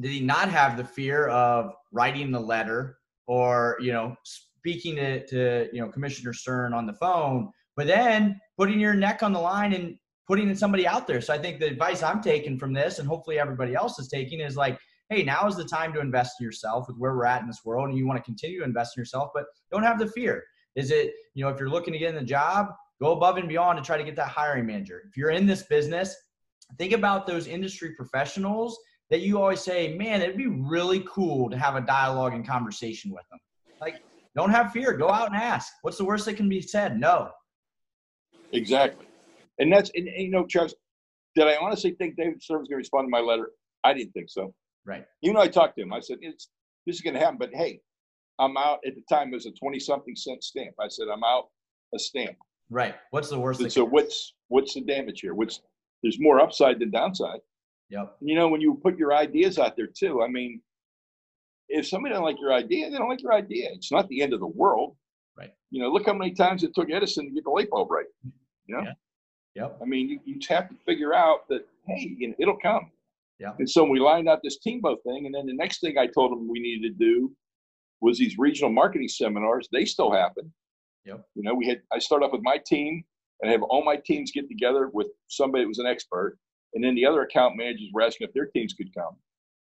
[0.00, 5.26] did he not have the fear of writing the letter or you know speaking to,
[5.28, 9.40] to you know Commissioner Stern on the phone, but then putting your neck on the
[9.40, 11.20] line and putting somebody out there.
[11.20, 14.40] So I think the advice I'm taking from this, and hopefully everybody else is taking,
[14.40, 14.78] is like,
[15.10, 17.60] hey, now is the time to invest in yourself with where we're at in this
[17.64, 20.42] world, and you want to continue to invest in yourself, but don't have the fear.
[20.74, 22.68] Is it, you know, if you're looking to get in the job,
[23.00, 25.02] go above and beyond to try to get that hiring manager.
[25.08, 26.14] If you're in this business,
[26.78, 28.78] think about those industry professionals
[29.10, 33.12] that you always say, man, it'd be really cool to have a dialogue and conversation
[33.12, 33.38] with them.
[33.80, 33.96] Like,
[34.34, 34.94] don't have fear.
[34.94, 35.74] Go out and ask.
[35.82, 36.98] What's the worst that can be said?
[36.98, 37.30] No.
[38.52, 39.06] Exactly.
[39.62, 40.70] And that's, and, and you know, Chuck,
[41.36, 43.50] did I honestly think David Stern was going to respond to my letter?
[43.84, 44.52] I didn't think so.
[44.84, 45.06] Right.
[45.20, 46.48] You know, I talked to him, I said, it's,
[46.84, 47.38] this is going to happen.
[47.38, 47.80] But hey,
[48.40, 50.74] I'm out at the time, it was a 20 something cent stamp.
[50.80, 51.44] I said, I'm out
[51.94, 52.36] a stamp.
[52.70, 52.96] Right.
[53.10, 53.70] What's the worst?
[53.70, 55.34] So, what's, what's the damage here?
[55.34, 55.60] What's,
[56.02, 57.38] there's more upside than downside.
[57.90, 58.16] Yep.
[58.20, 60.60] You know, when you put your ideas out there too, I mean,
[61.68, 63.68] if somebody doesn't like your idea, they don't like your idea.
[63.72, 64.96] It's not the end of the world.
[65.38, 65.52] Right.
[65.70, 68.06] You know, look how many times it took Edison to get the light bulb right.
[68.66, 68.82] You know?
[68.82, 68.92] Yeah.
[69.54, 69.78] Yep.
[69.82, 72.90] I mean, you, you have to figure out that, hey, you know, it'll come.
[73.38, 73.52] Yeah.
[73.58, 75.26] And so we lined out this Teambo thing.
[75.26, 77.32] And then the next thing I told them we needed to do
[78.00, 79.68] was these regional marketing seminars.
[79.72, 80.52] They still happen.
[81.04, 81.24] Yep.
[81.34, 83.04] You know, we had, I start off with my team
[83.40, 86.38] and have all my teams get together with somebody that was an expert.
[86.74, 89.16] And then the other account managers were asking if their teams could come.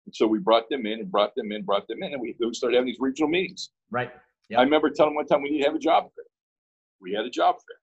[0.06, 2.36] And so we brought them in and brought them in, brought them in, and we,
[2.38, 3.70] we started having these regional meetings.
[3.90, 4.10] Right.
[4.50, 4.58] Yep.
[4.60, 6.24] I remember telling them one time we need to have a job fair.
[7.00, 7.79] We had a job fair.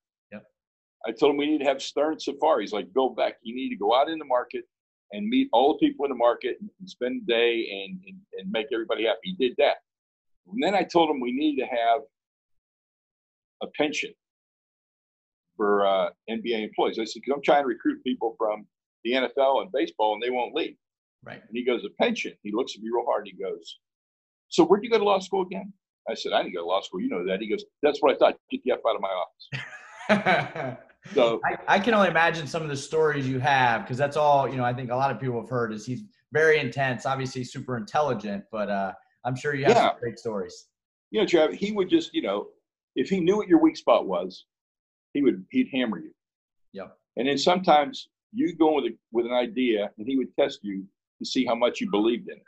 [1.07, 2.73] I told him we need to have Stern safaris.
[2.73, 4.65] Like Bill Veeck, you need to go out in the market
[5.13, 8.51] and meet all the people in the market and spend the day and, and, and
[8.51, 9.19] make everybody happy.
[9.23, 9.77] He did that.
[10.51, 12.01] And then I told him we need to have
[13.63, 14.13] a pension
[15.55, 16.99] for uh, NBA employees.
[16.99, 18.65] I said, because I'm trying to recruit people from
[19.03, 20.75] the NFL and baseball and they won't leave.
[21.23, 21.41] Right.
[21.41, 22.33] And he goes, a pension.
[22.43, 23.79] He looks at me real hard and he goes,
[24.49, 25.71] so where'd you go to law school again?
[26.09, 27.01] I said, I didn't go to law school.
[27.01, 27.41] You know that.
[27.41, 28.37] He goes, that's what I thought.
[28.51, 30.77] Get the F out of my office.
[31.13, 34.47] so I, I, can only imagine some of the stories you have because that's all,
[34.49, 37.43] you know, I think a lot of people have heard is he's very intense, obviously
[37.43, 38.93] super intelligent, but uh,
[39.25, 39.89] I'm sure you have yeah.
[39.89, 40.67] some great stories.
[41.11, 42.47] You know, Travis, he would just, you know,
[42.95, 44.45] if he knew what your weak spot was,
[45.13, 46.11] he would, he'd hammer you.
[46.73, 46.97] Yep.
[47.15, 50.83] And then sometimes you go with a, with an idea and he would test you
[51.19, 52.43] to see how much you believed in it.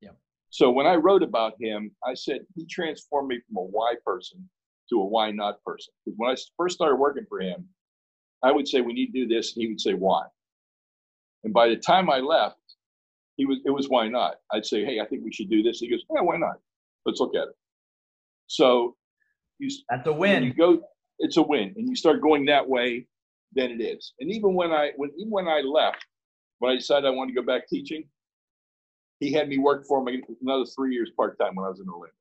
[0.00, 0.16] Yep.
[0.50, 4.48] So when I wrote about him, I said he transformed me from a why person
[4.90, 5.92] to a why not person.
[6.04, 7.68] Because when I first started working for him,
[8.42, 10.22] I would say we need to do this, and he would say why.
[11.44, 12.56] And by the time I left,
[13.36, 14.36] he was it was why not.
[14.52, 15.78] I'd say, hey, I think we should do this.
[15.78, 16.56] He goes, yeah, why not?
[17.06, 17.54] Let's look at it.
[18.46, 18.96] So
[19.58, 20.42] you that's a win.
[20.44, 20.80] You go,
[21.18, 23.06] it's a win, and you start going that way,
[23.52, 24.12] then it is.
[24.20, 26.04] And even when I when even when I left,
[26.58, 28.04] when I decided I wanted to go back teaching,
[29.20, 31.88] he had me work for him another three years part time when I was in
[31.88, 32.12] Orlando.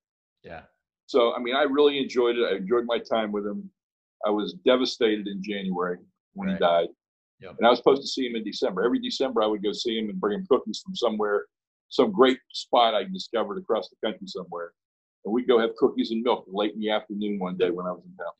[0.43, 0.61] Yeah.
[1.07, 2.45] So I mean, I really enjoyed it.
[2.51, 3.69] I enjoyed my time with him.
[4.25, 5.97] I was devastated in January
[6.33, 6.57] when right.
[6.57, 6.87] he died.
[7.39, 7.55] Yep.
[7.59, 8.83] And I was supposed to see him in December.
[8.83, 11.45] Every December, I would go see him and bring him cookies from somewhere,
[11.89, 14.71] some great spot I discovered across the country somewhere.
[15.23, 17.91] And we'd go have cookies and milk late in the afternoon one day when I
[17.91, 18.33] was in town.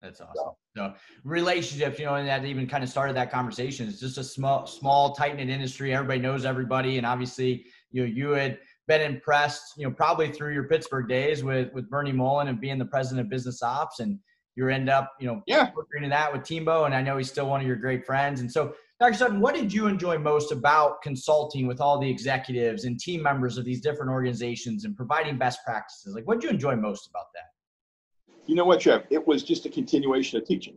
[0.00, 0.54] That's awesome.
[0.76, 3.88] So relationships, you know, and that even kind of started that conversation.
[3.88, 5.94] It's just a small, small, tight knit industry.
[5.94, 8.58] Everybody knows everybody, and obviously, you know, you had
[8.88, 12.78] been impressed, you know, probably through your Pittsburgh days with with Bernie Mullin and being
[12.78, 14.18] the president of business ops, and
[14.56, 17.30] you end up, you know, yeah, working into that with Teambo, and I know he's
[17.30, 18.40] still one of your great friends.
[18.40, 19.14] And so, Dr.
[19.14, 23.56] Sutton, what did you enjoy most about consulting with all the executives and team members
[23.58, 26.14] of these different organizations and providing best practices?
[26.14, 28.42] Like, what did you enjoy most about that?
[28.46, 29.02] You know what, Jeff?
[29.10, 30.76] It was just a continuation of teaching.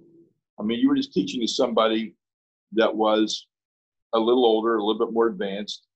[0.59, 2.15] I mean, you were just teaching to somebody
[2.73, 3.47] that was
[4.13, 5.87] a little older, a little bit more advanced,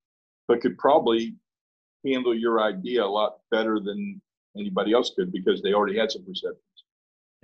[0.48, 1.36] but could probably
[2.06, 4.22] handle your idea a lot better than
[4.58, 6.64] anybody else could because they already had some perceptions.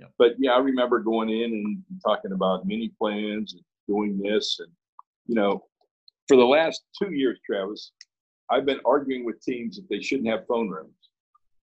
[0.00, 0.10] Yep.
[0.18, 4.58] But yeah, I remember going in and talking about mini plans and doing this.
[4.60, 4.68] And,
[5.26, 5.64] you know,
[6.28, 7.92] for the last two years, Travis,
[8.50, 10.92] I've been arguing with teams that they shouldn't have phone rooms.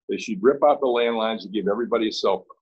[0.10, 2.58] They should rip out the landlines and give everybody a cell phone.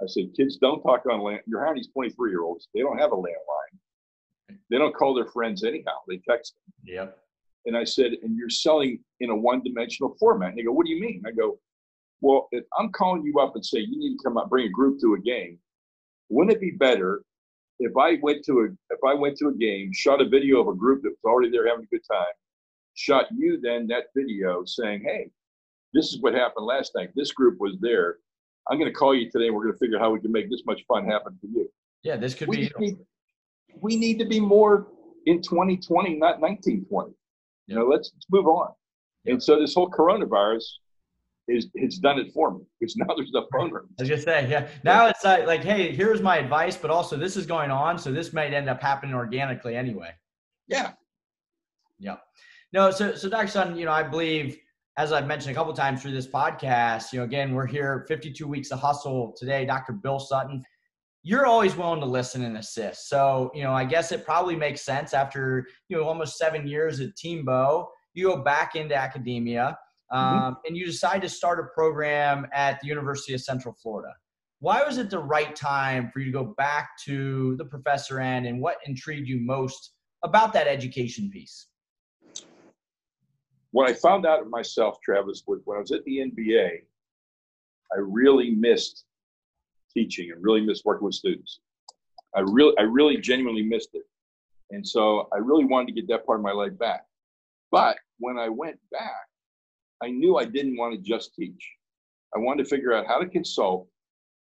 [0.00, 1.40] I said, kids don't talk on land.
[1.46, 2.68] You're hiring these 23 year olds.
[2.72, 4.56] They don't have a landline.
[4.70, 5.96] They don't call their friends anyhow.
[6.06, 6.94] They text them.
[6.94, 7.18] Yep.
[7.66, 10.50] And I said, and you're selling in a one dimensional format.
[10.50, 11.22] And they go, what do you mean?
[11.26, 11.58] I go,
[12.20, 14.70] well, if I'm calling you up and say you need to come out, bring a
[14.70, 15.58] group to a game,
[16.28, 17.22] wouldn't it be better
[17.78, 20.68] if I went to a if I went to a game, shot a video of
[20.68, 22.34] a group that was already there having a good time,
[22.94, 25.30] shot you then that video saying, hey,
[25.94, 27.10] this is what happened last night.
[27.14, 28.16] This group was there.
[28.70, 29.46] I'm going to call you today.
[29.46, 31.46] and We're going to figure out how we can make this much fun happen for
[31.46, 31.70] you.
[32.02, 32.72] Yeah, this could We be.
[32.78, 32.98] need,
[33.80, 34.88] we need to be more
[35.26, 37.12] in 2020, not 1920.
[37.66, 38.72] You know, let's, let's move on.
[39.26, 40.64] And so this whole coronavirus
[41.48, 43.88] is it's done it for me because now there's no phone room.
[43.98, 44.68] I was just saying, yeah.
[44.84, 48.12] Now it's like, like, hey, here's my advice, but also this is going on, so
[48.12, 50.10] this might end up happening organically anyway.
[50.66, 50.92] Yeah.
[51.98, 52.16] Yeah.
[52.72, 53.48] No, so so Dr.
[53.48, 54.58] Sun, you know, I believe
[54.98, 58.48] as I've mentioned a couple times through this podcast, you know, again, we're here 52
[58.48, 59.64] weeks of hustle today.
[59.64, 59.92] Dr.
[59.92, 60.64] Bill Sutton,
[61.22, 63.08] you're always willing to listen and assist.
[63.08, 67.00] So, you know, I guess it probably makes sense after you know almost seven years
[67.00, 69.78] at Teambo, you go back into academia,
[70.10, 74.12] um, and you decide to start a program at the University of Central Florida.
[74.60, 78.46] Why was it the right time for you to go back to the professor end,
[78.46, 79.92] and what intrigued you most
[80.24, 81.66] about that education piece?
[83.70, 86.68] What I found out of myself, Travis, was when I was at the NBA,
[87.92, 89.04] I really missed
[89.92, 91.60] teaching and really missed working with students.
[92.34, 94.04] I really, I really genuinely missed it.
[94.70, 97.04] And so I really wanted to get that part of my life back.
[97.70, 99.27] But when I went back,
[100.02, 101.72] I knew I didn't want to just teach.
[102.34, 103.88] I wanted to figure out how to consult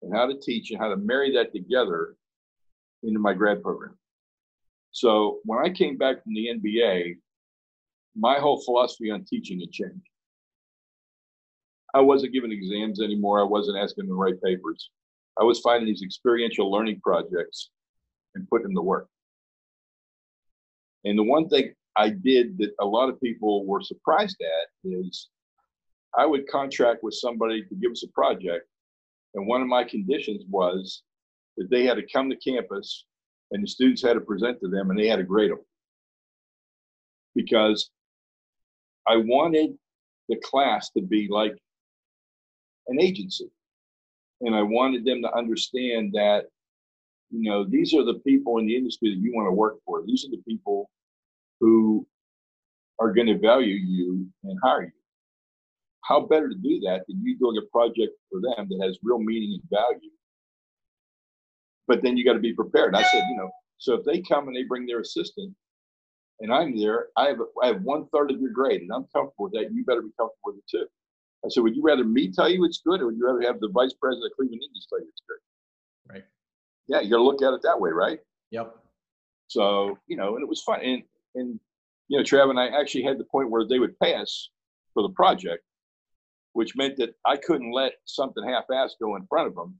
[0.01, 2.15] and how to teach and how to marry that together
[3.03, 3.97] into my grad program.
[4.91, 7.17] So when I came back from the NBA,
[8.15, 10.07] my whole philosophy on teaching had changed.
[11.95, 13.39] I wasn't giving exams anymore.
[13.39, 14.89] I wasn't asking them to write papers.
[15.39, 17.69] I was finding these experiential learning projects
[18.35, 19.07] and putting them to work.
[21.05, 25.29] And the one thing I did that a lot of people were surprised at is
[26.17, 28.67] I would contract with somebody to give us a project.
[29.33, 31.03] And one of my conditions was
[31.57, 33.05] that they had to come to campus
[33.51, 35.59] and the students had to present to them and they had to grade them.
[37.35, 37.89] Because
[39.07, 39.77] I wanted
[40.29, 41.55] the class to be like
[42.87, 43.49] an agency.
[44.41, 46.45] And I wanted them to understand that,
[47.31, 50.03] you know, these are the people in the industry that you want to work for.
[50.05, 50.89] These are the people
[51.59, 52.05] who
[52.99, 55.02] are going to value you and hire you.
[56.03, 59.19] How better to do that than you doing a project for them that has real
[59.19, 60.09] meaning and value?
[61.87, 62.95] But then you got to be prepared.
[62.95, 65.53] I said, you know, so if they come and they bring their assistant
[66.39, 69.45] and I'm there, I have I have one third of your grade and I'm comfortable
[69.45, 69.73] with that.
[69.73, 70.87] You better be comfortable with it too.
[71.45, 73.59] I said, would you rather me tell you it's good or would you rather have
[73.59, 76.13] the vice president of Cleveland Indians tell you it's good?
[76.13, 76.23] Right.
[76.87, 78.19] Yeah, you got to look at it that way, right?
[78.51, 78.75] Yep.
[79.47, 80.79] So, you know, and it was fun.
[80.81, 81.03] And,
[81.35, 81.59] and,
[82.07, 84.49] you know, Trav and I actually had the point where they would pass
[84.93, 85.63] for the project,
[86.53, 89.75] which meant that I couldn't let something half-assed go in front of them.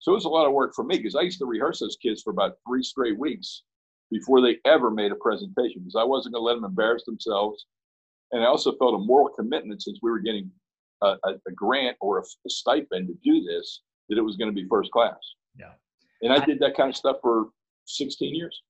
[0.00, 1.96] So it was a lot of work for me because I used to rehearse those
[2.02, 3.62] kids for about three straight weeks
[4.10, 7.66] before they ever made a presentation because I wasn't going to let them embarrass themselves.
[8.32, 10.50] And I also felt a moral commitment since we were getting
[11.02, 14.50] a, a, a grant or a, a stipend to do this that it was going
[14.50, 15.16] to be first class.
[15.58, 15.72] Yeah.
[16.22, 17.46] And I did that kind of stuff for
[17.86, 18.62] 16 years.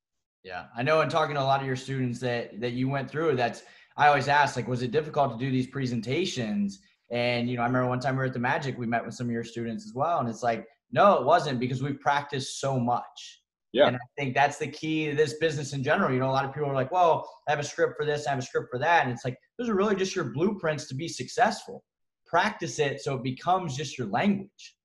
[0.43, 1.01] Yeah, I know.
[1.01, 3.65] In talking to a lot of your students that that you went through, that's
[3.97, 6.81] I always ask, like, was it difficult to do these presentations?
[7.11, 9.15] And you know, I remember one time we were at the Magic, we met with
[9.15, 12.61] some of your students as well, and it's like, no, it wasn't because we've practiced
[12.61, 13.43] so much.
[13.73, 13.89] Yeah.
[13.89, 16.13] And I think that's the key to this business in general.
[16.13, 18.27] You know, a lot of people are like, well, I have a script for this,
[18.27, 19.05] I have a script for that.
[19.05, 21.85] And it's like, those are really just your blueprints to be successful.
[22.27, 24.77] Practice it so it becomes just your language.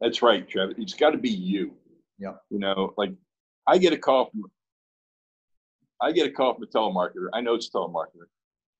[0.00, 0.70] That's right, Trev.
[0.78, 1.74] It's got to be you.
[2.18, 2.32] Yeah.
[2.50, 3.12] You know, like
[3.66, 4.44] I get a call from
[6.02, 7.28] I get a call from a telemarketer.
[7.34, 8.26] I know it's a telemarketer,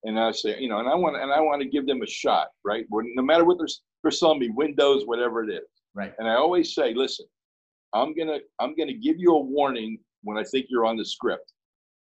[0.03, 2.07] and I say, you know, and I want and I want to give them a
[2.07, 2.85] shot, right?
[2.91, 3.67] No matter what they're
[4.03, 5.67] they're selling me, Windows, whatever it is.
[5.93, 6.13] Right.
[6.17, 7.25] And I always say, listen,
[7.93, 11.53] I'm gonna I'm gonna give you a warning when I think you're on the script.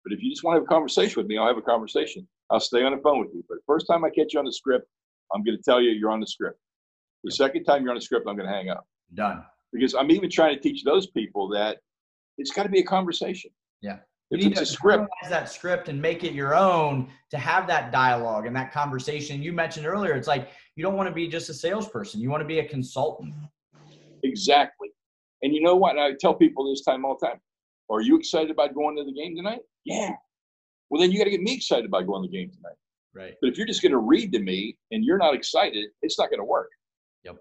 [0.04, 2.28] But if you just want to have a conversation with me, I'll have a conversation.
[2.50, 3.44] I'll stay on the phone with you.
[3.48, 4.88] But the first time I catch you on the script,
[5.34, 6.60] I'm going to tell you you're on the script.
[7.24, 9.44] The second time you're on the script, I'm going to hang up Done.
[9.72, 11.78] because I'm even trying to teach those people that
[12.38, 13.52] it's got to be a conversation.
[13.82, 13.98] Yeah.
[14.32, 17.68] You need it's to a script, that script and make it your own to have
[17.68, 19.42] that dialogue and that conversation.
[19.44, 22.22] You mentioned earlier, it's like you don't want to be just a salesperson.
[22.22, 23.34] You want to be a consultant.
[24.24, 24.90] exactly.
[25.42, 25.98] And you know what?
[25.98, 27.40] I tell people this time all the time.
[27.90, 29.62] Are you excited about going to the game tonight?
[29.84, 30.12] Yeah.
[30.90, 32.76] Well, then you got to get me excited about going to the game tonight.
[33.14, 33.34] Right.
[33.42, 36.30] But if you're just going to read to me and you're not excited, it's not
[36.30, 36.70] going to work.
[37.26, 37.38] Yep.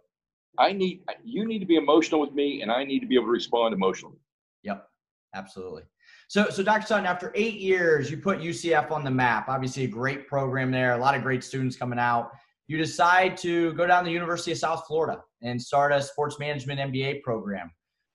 [0.59, 3.27] I need you need to be emotional with me, and I need to be able
[3.27, 4.19] to respond emotionally.
[4.65, 4.87] Yep,
[5.35, 5.83] absolutely.
[6.31, 6.87] So, so Dr.
[6.87, 9.49] Sutton, after eight years, you put UCF on the map.
[9.49, 12.31] Obviously, a great program there, a lot of great students coming out.
[12.69, 16.39] You decide to go down to the University of South Florida and start a sports
[16.39, 17.73] management MBA program.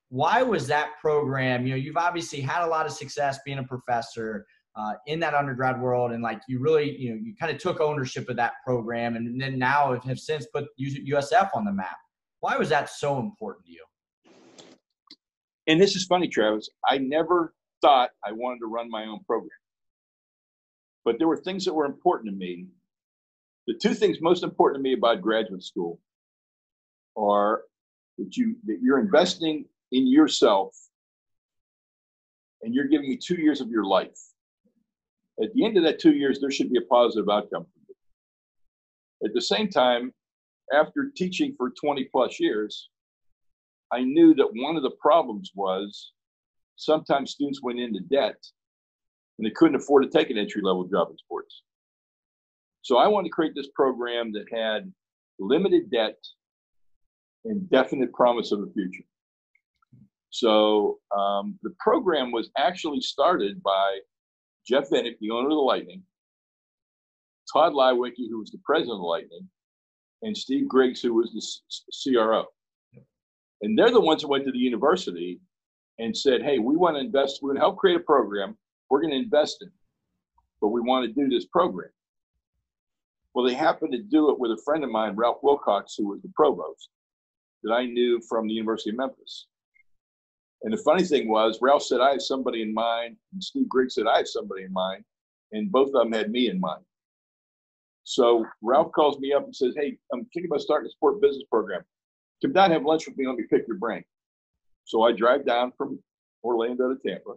[0.08, 1.68] Why was that program?
[1.68, 4.46] You know, you've obviously had a lot of success being a professor
[4.78, 7.82] uh, in that undergrad world, and like you really, you know, you kind of took
[7.82, 11.98] ownership of that program, and then now have since put USF on the map.
[12.40, 13.84] Why was that so important to you?
[15.68, 16.70] And this is funny, Travis.
[16.88, 17.54] I never
[17.86, 19.52] thought I wanted to run my own program.
[21.04, 22.66] But there were things that were important to me.
[23.68, 26.00] The two things most important to me about graduate school
[27.16, 27.62] are
[28.18, 30.76] that you that you're investing in yourself
[32.64, 34.20] and you're giving me two years of your life.
[35.42, 37.96] At the end of that two years, there should be a positive outcome for you.
[39.28, 40.12] At the same time,
[40.74, 42.90] after teaching for 20 plus years,
[43.92, 46.14] I knew that one of the problems was
[46.76, 48.38] sometimes students went into debt
[49.38, 51.64] and they couldn't afford to take an entry level job in sports.
[52.82, 54.92] So I wanted to create this program that had
[55.40, 56.18] limited debt
[57.46, 59.04] and definite promise of the future.
[60.30, 64.00] So um, the program was actually started by
[64.68, 66.04] Jeff Vinik, the owner of the Lightning,
[67.52, 69.48] Tod Leiweke, who was the president of the Lightning,
[70.24, 71.64] and Steve Griggs, who was
[72.04, 72.46] the CRO.
[73.62, 75.40] And they're the ones who went to the university
[76.00, 78.58] and said, hey, we want to invest, we're going to help create a program,
[78.90, 79.74] we're going to invest in it,
[80.62, 81.90] but we want to do this program.
[83.34, 86.22] Well, they happened to do it with a friend of mine, Ralph Wilcox, who was
[86.22, 86.90] the provost
[87.64, 89.48] that I knew from the University of Memphis.
[90.64, 93.96] And the funny thing was, Ralph said, I have somebody in mind, and Steve Griggs
[93.96, 95.04] said, I have somebody in mind,
[95.52, 96.84] and both of them had me in mind.
[98.04, 101.44] So Ralph calls me up and says, Hey, I'm thinking about starting a sport business
[101.50, 101.82] program.
[102.42, 104.04] Come down, have lunch with me, let me pick your brain.
[104.86, 106.00] So I drive down from
[106.44, 107.34] Orlando to Tampa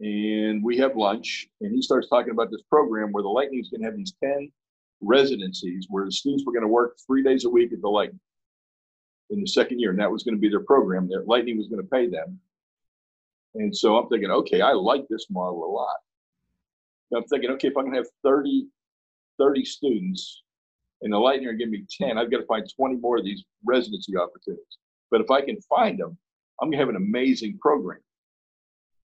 [0.00, 3.68] and we have lunch and he starts talking about this program where the Lightning is
[3.68, 4.50] going to have these 10
[5.00, 8.20] residencies where the students were going to work three days a week at the Lightning
[9.30, 9.90] in the second year.
[9.90, 11.08] And that was going to be their program.
[11.08, 12.38] That Lightning was going to pay them.
[13.54, 15.96] And so I'm thinking, okay, I like this model a lot.
[17.14, 18.68] I'm thinking, okay, if I'm going to have 30,
[19.38, 20.42] 30 students
[21.02, 23.44] and the Lightning are giving me 10, I've got to find 20 more of these
[23.64, 24.78] residency opportunities.
[25.12, 26.16] But if I can find them,
[26.60, 28.00] I'm going to have an amazing program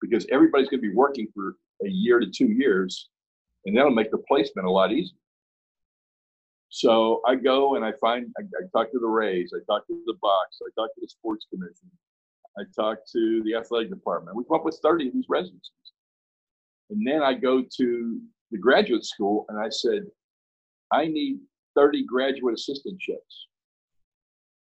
[0.01, 3.09] because everybody's going to be working for a year to two years,
[3.65, 5.15] and that'll make the placement a lot easier.
[6.69, 10.01] So I go and I find, I, I talk to the Rays, I talk to
[10.07, 11.91] the Bucs, I talk to the Sports Commission,
[12.57, 14.35] I talk to the athletic department.
[14.35, 15.69] We come up with 30 of these residencies.
[16.89, 18.19] And then I go to
[18.49, 20.07] the graduate school and I said,
[20.91, 21.37] I need
[21.75, 23.45] 30 graduate assistantships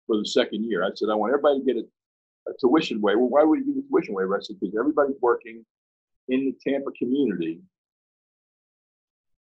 [0.06, 0.84] for the second year.
[0.84, 3.18] I said, I want everybody to get a, a tuition waiver.
[3.18, 4.36] Well, why would you get a tuition waiver?
[4.36, 5.64] I said, because everybody's working
[6.28, 7.60] in the Tampa community,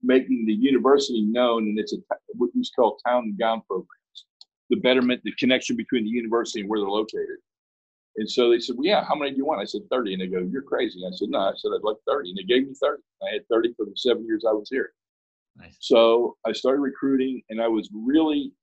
[0.03, 1.97] making the university known, and it's a
[2.35, 3.89] what we call town and gown programs.
[4.69, 7.37] The betterment, the connection between the university and where they're located.
[8.17, 9.61] And so they said, well, yeah, how many do you want?
[9.61, 10.13] I said, 30.
[10.13, 11.01] And they go, you're crazy.
[11.05, 12.29] I said, no, I said, I'd like 30.
[12.29, 13.01] And they gave me 30.
[13.23, 14.93] I had 30 for the seven years I was here.
[15.57, 15.75] Nice.
[15.79, 18.53] So I started recruiting and I was really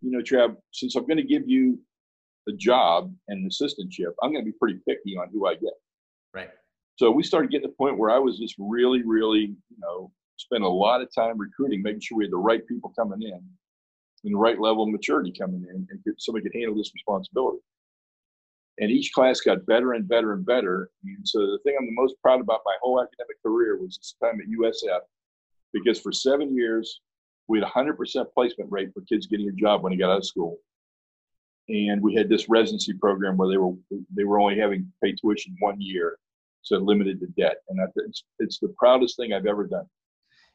[0.00, 1.78] you know, Trav, since I'm going to give you
[2.48, 5.74] a job and an assistantship, I'm going to be pretty picky on who I get.
[6.34, 6.50] Right.
[6.96, 10.10] So we started getting to the point where I was just really, really, you know,
[10.36, 13.40] spend a lot of time recruiting, making sure we had the right people coming in
[14.24, 17.58] and the right level of maturity coming in and somebody could handle this responsibility.
[18.80, 20.90] And each class got better and better and better.
[21.04, 24.14] And so the thing I'm the most proud about my whole academic career was this
[24.22, 25.00] time at USF,
[25.72, 27.00] because for seven years,
[27.48, 30.18] we had a 100% placement rate for kids getting a job when they got out
[30.18, 30.58] of school.
[31.68, 33.74] And we had this residency program where they were
[34.14, 36.18] they were only having pay tuition one year,
[36.62, 37.56] so limited to debt.
[37.68, 39.84] And it's it's the proudest thing I've ever done.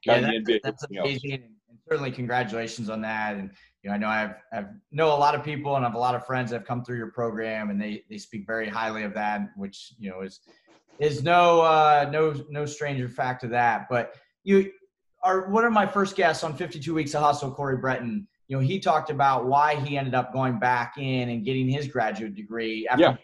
[0.05, 3.35] Yeah, that's, that's amazing, and certainly congratulations on that.
[3.35, 3.51] And
[3.83, 5.99] you know, I know I've I've know a lot of people and I have a
[5.99, 9.03] lot of friends that have come through your program, and they they speak very highly
[9.03, 10.39] of that, which you know is
[10.97, 13.85] is no uh, no no stranger fact to that.
[13.87, 14.71] But you
[15.23, 18.61] our one of my first guests on 52 Weeks of Hustle, Corey Breton, you know,
[18.61, 22.87] he talked about why he ended up going back in and getting his graduate degree
[22.87, 23.15] after yeah.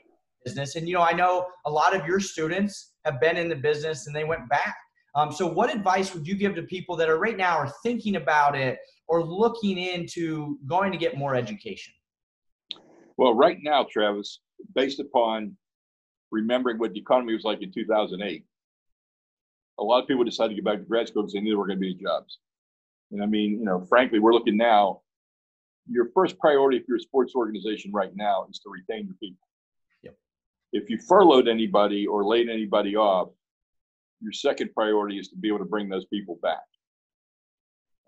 [0.46, 0.76] business.
[0.76, 4.08] And you know, I know a lot of your students have been in the business
[4.08, 4.76] and they went back.
[5.16, 8.16] Um, so, what advice would you give to people that are right now are thinking
[8.16, 8.78] about it
[9.08, 11.94] or looking into going to get more education?
[13.18, 14.40] Well, right now, Travis,
[14.76, 15.58] based upon
[16.32, 18.46] remembering what the economy was like in 2008,
[19.80, 21.58] a lot of people decided to go back to grad school because they knew there
[21.58, 22.40] were going to be jobs.
[23.12, 25.02] And I mean, you know, frankly, we're looking now.
[25.90, 29.48] your first priority if you're a sports organization right now is to retain your people.
[30.04, 30.16] Yep.
[30.74, 33.30] If you furloughed anybody or laid anybody off,
[34.22, 36.60] your second priority is to be able to bring those people back.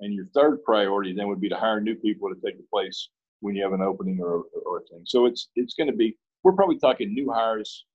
[0.01, 3.09] And your third priority then would be to hire new people to take the place
[3.39, 5.03] when you have an opening or, or a thing.
[5.05, 7.85] So it's it's going to be we're probably talking new hires.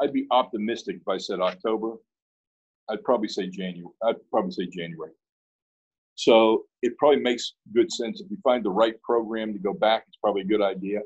[0.00, 1.96] I'd be optimistic if I said October.
[2.92, 3.94] I'd probably say January.
[4.04, 5.12] I'd probably say January.
[6.14, 10.04] So it probably makes good sense if you find the right program to go back.
[10.06, 11.00] It's probably a good idea.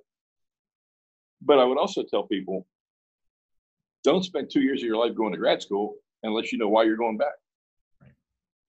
[1.43, 2.67] But I would also tell people,
[4.03, 6.83] don't spend two years of your life going to grad school unless you know why
[6.85, 7.35] you're going back.
[8.01, 8.13] Right.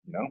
[0.06, 0.28] You know.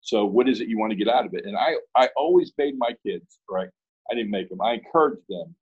[0.00, 1.44] So what is it you want to get out of it?
[1.44, 3.68] And I I always made my kids right.
[4.10, 4.60] I didn't make them.
[4.60, 5.54] I encouraged them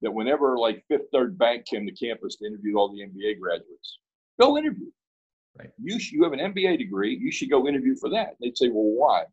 [0.00, 3.98] that whenever like Fifth Third Bank came to campus to interview all the MBA graduates,
[4.40, 4.86] go interview.
[5.56, 5.70] Right.
[5.78, 7.16] You you have an MBA degree.
[7.16, 8.36] You should go interview for that.
[8.40, 9.24] They'd say, well, why?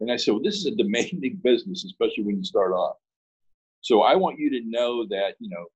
[0.00, 2.96] And I said, well, this is a demanding business, especially when you start off.
[3.82, 5.66] So I want you to know that you know,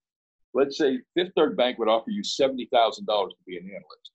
[0.54, 4.10] let's say Fifth Third Bank would offer you seventy thousand dollars to be an analyst,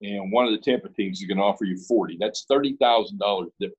[0.00, 2.16] and one of the Tampa teams is going to offer you forty.
[2.18, 3.78] That's thirty thousand dollars difference.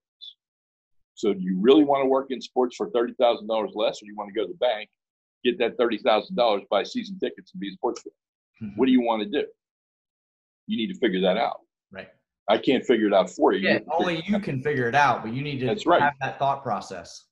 [1.15, 4.05] So do you really want to work in sports for thirty thousand dollars less, or
[4.05, 4.89] do you want to go to the bank,
[5.43, 8.11] get that thirty thousand dollars, buy season tickets, and be a sports fan?
[8.61, 8.79] Mm-hmm.
[8.79, 9.47] What do you want to do?
[10.67, 11.59] You need to figure that out.
[11.91, 12.07] Right.
[12.49, 13.59] I can't figure it out for you.
[13.59, 16.01] You Yeah, to only you can figure it out, but you need to That's right.
[16.01, 17.25] have that thought process.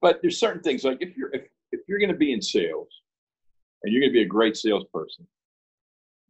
[0.00, 1.42] But there's certain things like if you're if,
[1.72, 2.88] if you're going to be in sales
[3.82, 5.26] and you're going to be a great salesperson,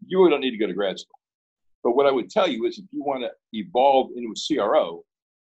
[0.06, 1.18] you really don't need to go to grad school.
[1.82, 5.04] But what I would tell you is if you want to evolve into a CRO,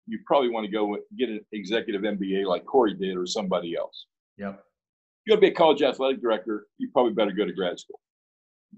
[0.06, 4.06] you probably want to go get an executive MBA like Corey did or somebody else.
[4.38, 4.54] Yep.
[4.54, 7.78] If you're going to be a college athletic director, you probably better go to grad
[7.78, 8.00] school.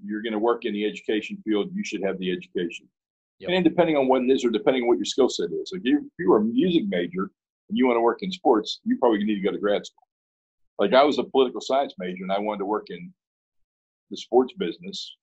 [0.04, 2.88] You're going to work in the education field, you should have the education.
[3.40, 3.50] Yep.
[3.52, 5.70] And depending on what it is or depending on what your skill set is.
[5.72, 7.30] Like you, if you were a music major
[7.68, 10.06] and you want to work in sports, you probably need to go to grad school.
[10.78, 13.12] Like I was a political science major and I wanted to work in
[14.10, 15.16] the sports business.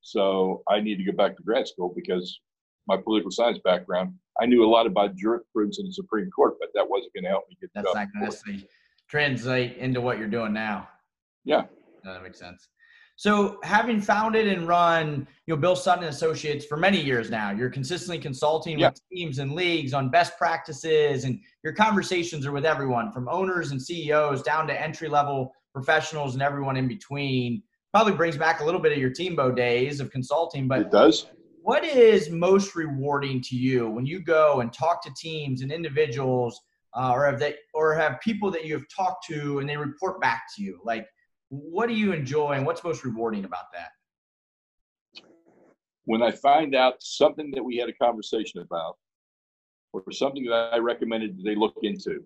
[0.00, 2.40] So I need to go back to grad school because
[2.88, 6.70] my political science background, I knew a lot about jurisprudence in the Supreme Court, but
[6.74, 8.66] that wasn't going to help me get That's not going to
[9.08, 10.88] translate into what you're doing now.
[11.44, 11.64] Yeah.
[12.04, 12.68] No, that makes sense.
[13.16, 17.70] So, having founded and run, you know, Bill Sutton Associates for many years now, you're
[17.70, 18.88] consistently consulting Yeah.
[18.88, 23.70] with teams and leagues on best practices, and your conversations are with everyone from owners
[23.70, 27.62] and CEOs down to entry level professionals and everyone in between.
[27.92, 31.26] Probably brings back a little bit of your Teambo days of consulting, but It does.
[31.62, 36.60] what is most rewarding to you when you go and talk to teams and individuals
[36.94, 40.20] uh, or have they or have people that you have talked to and they report
[40.20, 41.06] back to you like
[41.52, 43.90] what do you enjoy and what's most rewarding about that
[46.04, 48.96] when I find out something that we had a conversation about,
[49.92, 52.24] or something that I recommended that they look into,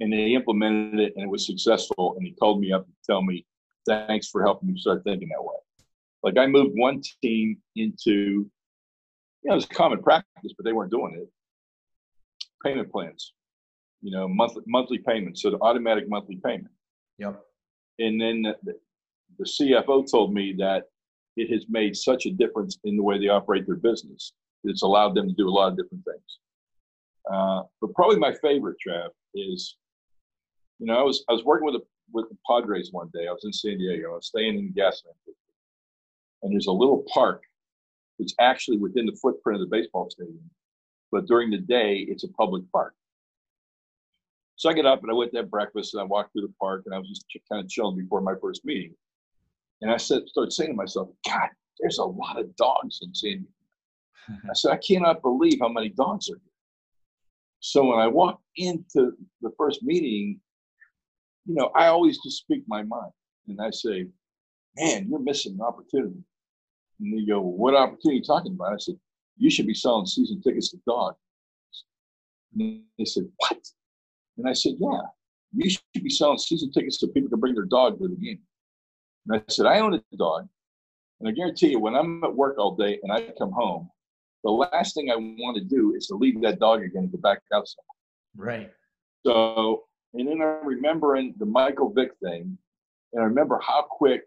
[0.00, 3.22] and they implemented it and it was successful, and he called me up to tell
[3.22, 3.46] me,
[3.86, 5.56] "Thanks for helping me start thinking that way."
[6.24, 8.50] Like I moved one team into, you
[9.44, 11.30] know, it was common practice, but they weren't doing it.
[12.64, 13.34] Payment plans,
[14.02, 16.74] you know, monthly monthly payments, so the automatic monthly payment.
[17.18, 17.42] Yep
[17.98, 18.74] And then the,
[19.38, 20.84] the CFO told me that
[21.36, 24.32] it has made such a difference in the way they operate their business.
[24.62, 26.38] It's allowed them to do a lot of different things.
[27.30, 29.76] Uh, but probably my favorite, Trav, is
[30.78, 33.26] you know I was I was working with a, with the Padres one day.
[33.26, 34.12] I was in San Diego.
[34.12, 35.16] I was staying in Gaslamp,
[36.42, 37.42] and there's a little park
[38.18, 40.50] that's actually within the footprint of the baseball stadium,
[41.10, 42.94] but during the day it's a public park.
[44.56, 46.54] So I get up and I went to have breakfast and I walked through the
[46.60, 48.94] park and I was just kind of chilling before my first meeting.
[49.80, 51.48] And I said, started saying to myself, God,
[51.80, 53.46] there's a lot of dogs in San Diego.
[54.50, 56.52] I said, I cannot believe how many dogs are here.
[57.60, 60.40] So when I walked into the first meeting,
[61.46, 63.10] you know, I always just speak my mind.
[63.48, 64.06] And I say,
[64.76, 66.22] man, you're missing an opportunity.
[67.00, 68.74] And they go, well, what opportunity are you talking about?
[68.74, 68.96] I said,
[69.36, 71.16] you should be selling season tickets to dogs.
[72.58, 73.58] And they said, what?
[74.36, 75.00] And I said, yeah,
[75.54, 78.40] you should be selling season tickets so people can bring their dog to the game.
[79.28, 80.48] And I said, I own a dog.
[81.20, 83.88] And I guarantee you, when I'm at work all day and I come home,
[84.42, 87.18] the last thing I want to do is to leave that dog again and go
[87.18, 87.82] back outside.
[88.36, 88.70] right
[89.24, 92.58] So, and then I'm remembering the Michael Vick thing,
[93.12, 94.22] and I remember how quick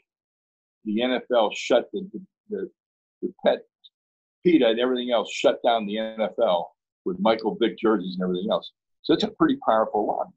[0.86, 2.10] the NFL shut the
[2.50, 2.70] the,
[3.22, 3.60] the pet
[4.44, 6.66] PETA and everything else shut down the NFL
[7.06, 8.72] with Michael Vick jerseys and everything else.
[9.08, 10.34] So it's a pretty powerful line.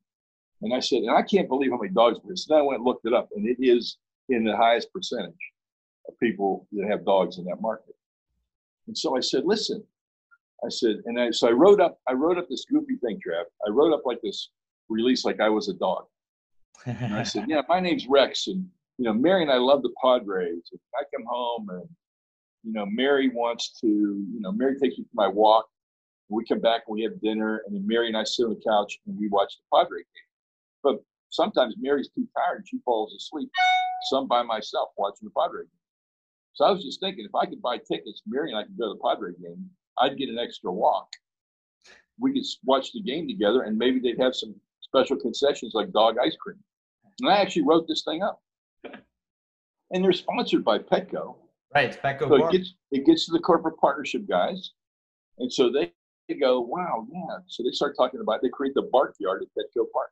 [0.63, 2.45] And I said, and I can't believe how many dogs there is.
[2.45, 3.97] So then I went and looked it up, and it is
[4.29, 5.35] in the highest percentage
[6.07, 7.97] of people that have dogs in that market.
[8.87, 9.83] And so I said, listen,
[10.65, 13.43] I said, and I, so I wrote up, I wrote up this goofy thing, Trav.
[13.67, 14.51] I wrote up like this
[14.89, 16.05] release, like I was a dog.
[16.87, 18.65] And I said, yeah, my name's Rex, and
[18.99, 20.63] you know, Mary and I love the Padres.
[20.71, 21.89] And I come home, and
[22.63, 25.67] you know, Mary wants to, you know, Mary takes me for my walk.
[26.31, 28.61] We come back and we have dinner, and then Mary and I sit on the
[28.67, 30.29] couch and we watch the Padre game.
[30.83, 33.51] But sometimes Mary's too tired and she falls asleep.
[34.11, 35.71] Some by myself watching the Padre game.
[36.55, 38.93] So I was just thinking, if I could buy tickets, Mary and I could go
[38.93, 39.69] to the Padre game.
[39.99, 41.09] I'd get an extra walk.
[42.19, 46.17] We could watch the game together, and maybe they'd have some special concessions like dog
[46.23, 46.59] ice cream.
[47.21, 48.41] And I actually wrote this thing up.
[48.85, 51.37] And they're sponsored by Petco.
[51.75, 52.29] Right, Petco.
[52.29, 54.73] So it gets it gets to the corporate partnership guys,
[55.39, 55.93] and so they, they
[56.35, 57.39] go, wow, yeah.
[57.47, 60.11] So they start talking about they create the Bark Yard at Petco Park,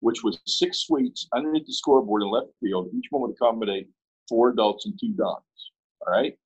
[0.00, 2.88] which was six suites underneath the scoreboard in left field.
[2.94, 3.88] Each one would accommodate
[4.28, 5.44] four adults and two dogs.
[6.06, 6.36] All right.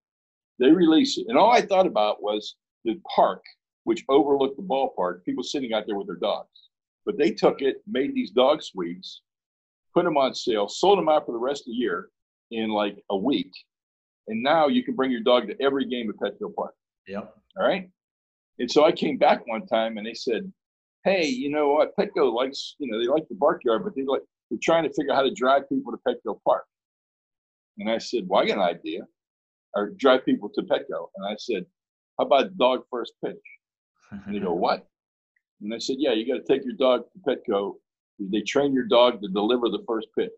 [0.59, 1.27] They release it.
[1.29, 3.43] And all I thought about was the park,
[3.85, 6.49] which overlooked the ballpark, people sitting out there with their dogs.
[7.05, 9.23] But they took it, made these dog suites,
[9.93, 12.09] put them on sale, sold them out for the rest of the year
[12.51, 13.53] in like a week.
[14.29, 16.75] And now you can bring your dog to every game at Petco Park.
[17.07, 17.35] Yep.
[17.59, 17.91] All right.
[18.59, 20.53] And so I came back one time and they said,
[21.05, 21.95] Hey, you know what?
[21.99, 24.93] Petco likes, you know, they like the bark yard, but they like they're trying to
[24.95, 26.65] figure out how to drive people to Petco Park.
[27.79, 29.01] And I said, Well, I got an idea.
[29.75, 31.09] Or drive people to Petco.
[31.17, 31.67] And I said,
[32.19, 33.37] How about dog first pitch?
[34.11, 34.87] And they go, What?
[35.61, 37.75] And I said, Yeah, you got to take your dog to Petco.
[38.19, 40.31] They train your dog to deliver the first pitch.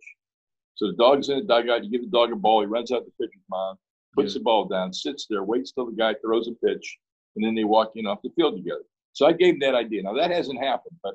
[0.76, 1.84] So the dog's in the dugout.
[1.84, 2.60] You give the dog a ball.
[2.60, 3.78] He runs out the pitcher's mound,
[4.14, 4.38] puts yeah.
[4.38, 6.98] the ball down, sits there, waits till the guy throws a pitch,
[7.36, 8.82] and then they walk in off the field together.
[9.12, 10.02] So I gave that idea.
[10.02, 11.14] Now that hasn't happened, but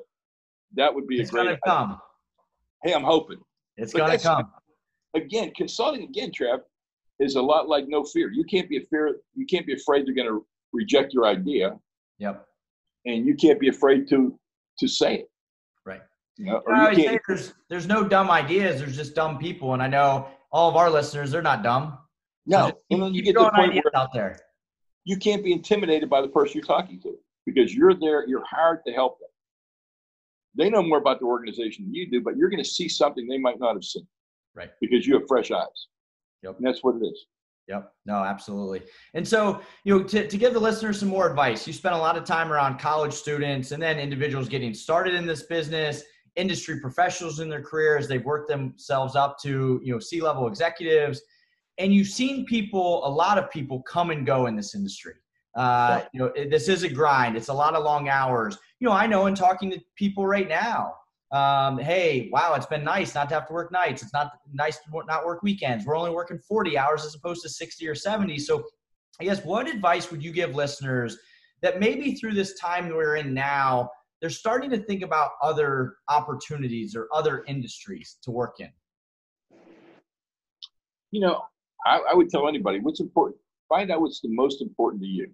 [0.74, 1.50] that would be it's a great.
[1.50, 2.00] It's Gonna come.
[2.82, 3.40] Hey, I'm hoping.
[3.76, 4.50] It's but gonna come.
[5.14, 6.60] Again, consulting again, Trev,
[7.20, 8.30] is a lot like no fear.
[8.30, 9.16] You can't be a fear.
[9.34, 11.78] You can't be afraid they're going to reject your idea.
[12.18, 12.46] Yep.
[13.06, 14.38] And you can't be afraid to
[14.78, 15.30] to say it.
[15.84, 16.00] Right.
[16.36, 18.80] You know, or you can't, there's there's no dumb ideas.
[18.80, 21.30] There's just dumb people, and I know all of our listeners.
[21.30, 21.98] They're not dumb.
[22.46, 24.38] No, so you, you get the point where out there.
[25.04, 28.26] You can't be intimidated by the person you're talking to because you're there.
[28.28, 29.28] You're hired to help them.
[30.56, 33.26] They know more about the organization than you do, but you're going to see something
[33.26, 34.06] they might not have seen.
[34.54, 34.70] Right.
[34.80, 35.66] Because you have fresh eyes.
[36.42, 36.58] Yep.
[36.58, 37.26] And that's what it is.
[37.68, 37.92] Yep.
[38.06, 38.82] No, absolutely.
[39.14, 41.98] And so, you know, to, to give the listeners some more advice, you spent a
[41.98, 46.02] lot of time around college students and then individuals getting started in this business,
[46.36, 48.08] industry professionals in their careers.
[48.08, 51.22] They've worked themselves up to, you know, C-level executives.
[51.78, 55.14] And you've seen people, a lot of people come and go in this industry.
[55.54, 57.36] Uh, you know, it, this is a grind.
[57.36, 58.58] It's a lot of long hours.
[58.80, 60.94] You know, I know in talking to people right now,
[61.32, 64.02] um, hey, wow, it's been nice not to have to work nights.
[64.02, 65.86] It's not nice to not work weekends.
[65.86, 68.38] We're only working 40 hours as opposed to 60 or 70.
[68.38, 68.64] So,
[69.20, 71.18] I guess what advice would you give listeners
[71.62, 76.94] that maybe through this time we're in now, they're starting to think about other opportunities
[76.96, 78.70] or other industries to work in?
[81.10, 81.42] You know,
[81.86, 83.40] I, I would tell anybody what's important.
[83.68, 85.28] Find out what's the most important to you.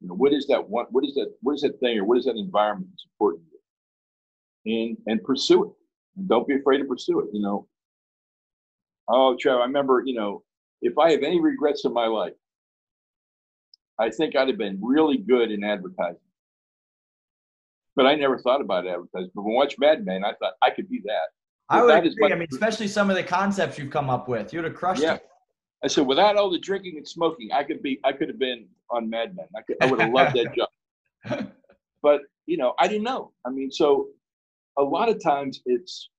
[0.00, 0.86] You know, what is that one?
[0.90, 1.32] What is that?
[1.42, 3.44] What is that thing, or what is that environment that's important
[4.66, 5.70] and and pursue it.
[6.16, 7.26] And don't be afraid to pursue it.
[7.32, 7.68] You know.
[9.08, 10.02] Oh, Trev, I remember.
[10.04, 10.42] You know,
[10.80, 12.34] if I have any regrets in my life,
[13.98, 16.18] I think I'd have been really good in advertising.
[17.94, 19.30] But I never thought about advertising.
[19.34, 21.28] But when I watched Mad Men, I thought I could be that.
[21.68, 22.32] I would agree.
[22.32, 25.14] I mean, especially some of the concepts you've come up with, you'd have crushed yeah.
[25.14, 25.26] it.
[25.84, 28.66] I said, without all the drinking and smoking, I could be, I could have been
[28.90, 29.46] on Mad Men.
[29.56, 30.54] I, could, I would have loved that
[31.28, 31.48] job.
[32.02, 33.32] But you know, I didn't know.
[33.46, 34.08] I mean, so
[34.78, 36.10] a lot of times it's,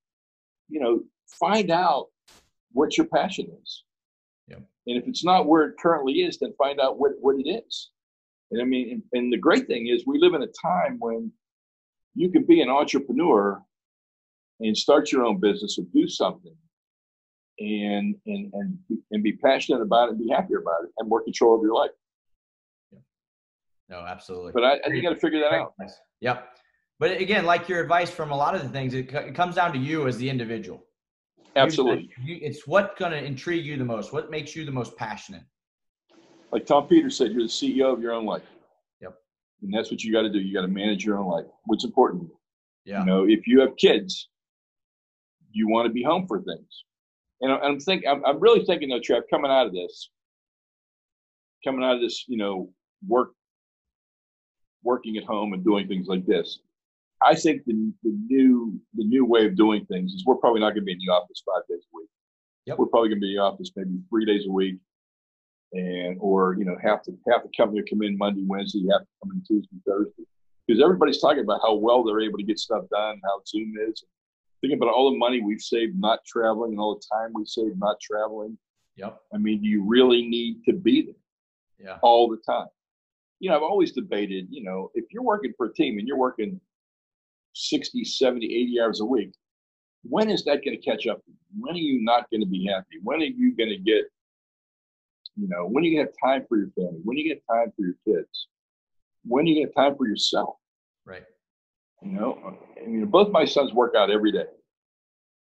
[0.68, 2.06] you know, find out
[2.72, 3.84] what your passion is.
[4.48, 4.56] Yeah.
[4.86, 7.90] And if it's not where it currently is, then find out what, what it is.
[8.50, 11.30] And I mean, and, and the great thing is we live in a time when
[12.14, 13.60] you can be an entrepreneur
[14.60, 16.54] and start your own business or do something
[17.58, 18.78] and and and
[19.10, 21.74] and be passionate about it and be happy about it and more control of your
[21.74, 21.90] life.
[22.92, 22.98] Yeah.
[23.88, 24.52] No, absolutely.
[24.52, 25.74] But I, I you got to figure that out.
[26.20, 26.48] Yep.
[26.98, 29.72] But again, like your advice from a lot of the things, it, it comes down
[29.72, 30.84] to you as the individual.
[31.56, 32.10] Absolutely.
[32.22, 34.12] You, it's what's going to intrigue you the most.
[34.12, 35.42] What makes you the most passionate?
[36.52, 38.42] Like Tom Peters said, you're the CEO of your own life.
[39.00, 39.14] Yep.
[39.62, 40.38] And that's what you got to do.
[40.38, 41.46] You got to manage your own life.
[41.64, 42.28] What's important?
[42.84, 43.00] Yeah.
[43.00, 44.28] You know, if you have kids,
[45.50, 46.84] you want to be home for things.
[47.40, 50.10] And I'm thinking, I'm, I'm really thinking though, Trev, coming out of this,
[51.64, 52.70] coming out of this, you know,
[53.06, 53.32] work,
[54.82, 56.60] working at home and doing things like this,
[57.22, 60.70] I think the, the new the new way of doing things is we're probably not
[60.70, 62.08] going to be in the office five days a week.
[62.66, 62.78] Yep.
[62.78, 64.76] We're probably going to be in the office maybe three days a week,
[65.72, 69.02] and or you know half the half the company will come in Monday, Wednesday, half
[69.22, 70.24] come in Tuesday, Thursday,
[70.66, 74.04] because everybody's talking about how well they're able to get stuff done, how Zoom is.
[74.64, 77.78] Thinking about all the money we've saved not traveling and all the time we saved
[77.78, 78.56] not traveling.
[78.96, 79.20] Yep.
[79.34, 81.98] I mean, do you really need to be there Yeah.
[82.00, 82.68] all the time?
[83.40, 86.16] You know, I've always debated, you know, if you're working for a team and you're
[86.16, 86.58] working
[87.52, 89.34] 60, 70, 80 hours a week,
[90.02, 91.20] when is that going to catch up?
[91.58, 93.00] When are you not going to be happy?
[93.02, 94.06] When are you going to get,
[95.36, 97.00] you know, when are you going to have time for your family?
[97.04, 98.48] When are you going to have time for your kids?
[99.26, 100.56] When are you going to have time for yourself?
[101.04, 101.24] Right.
[102.04, 104.44] You know, uh, I mean, both my sons work out every day,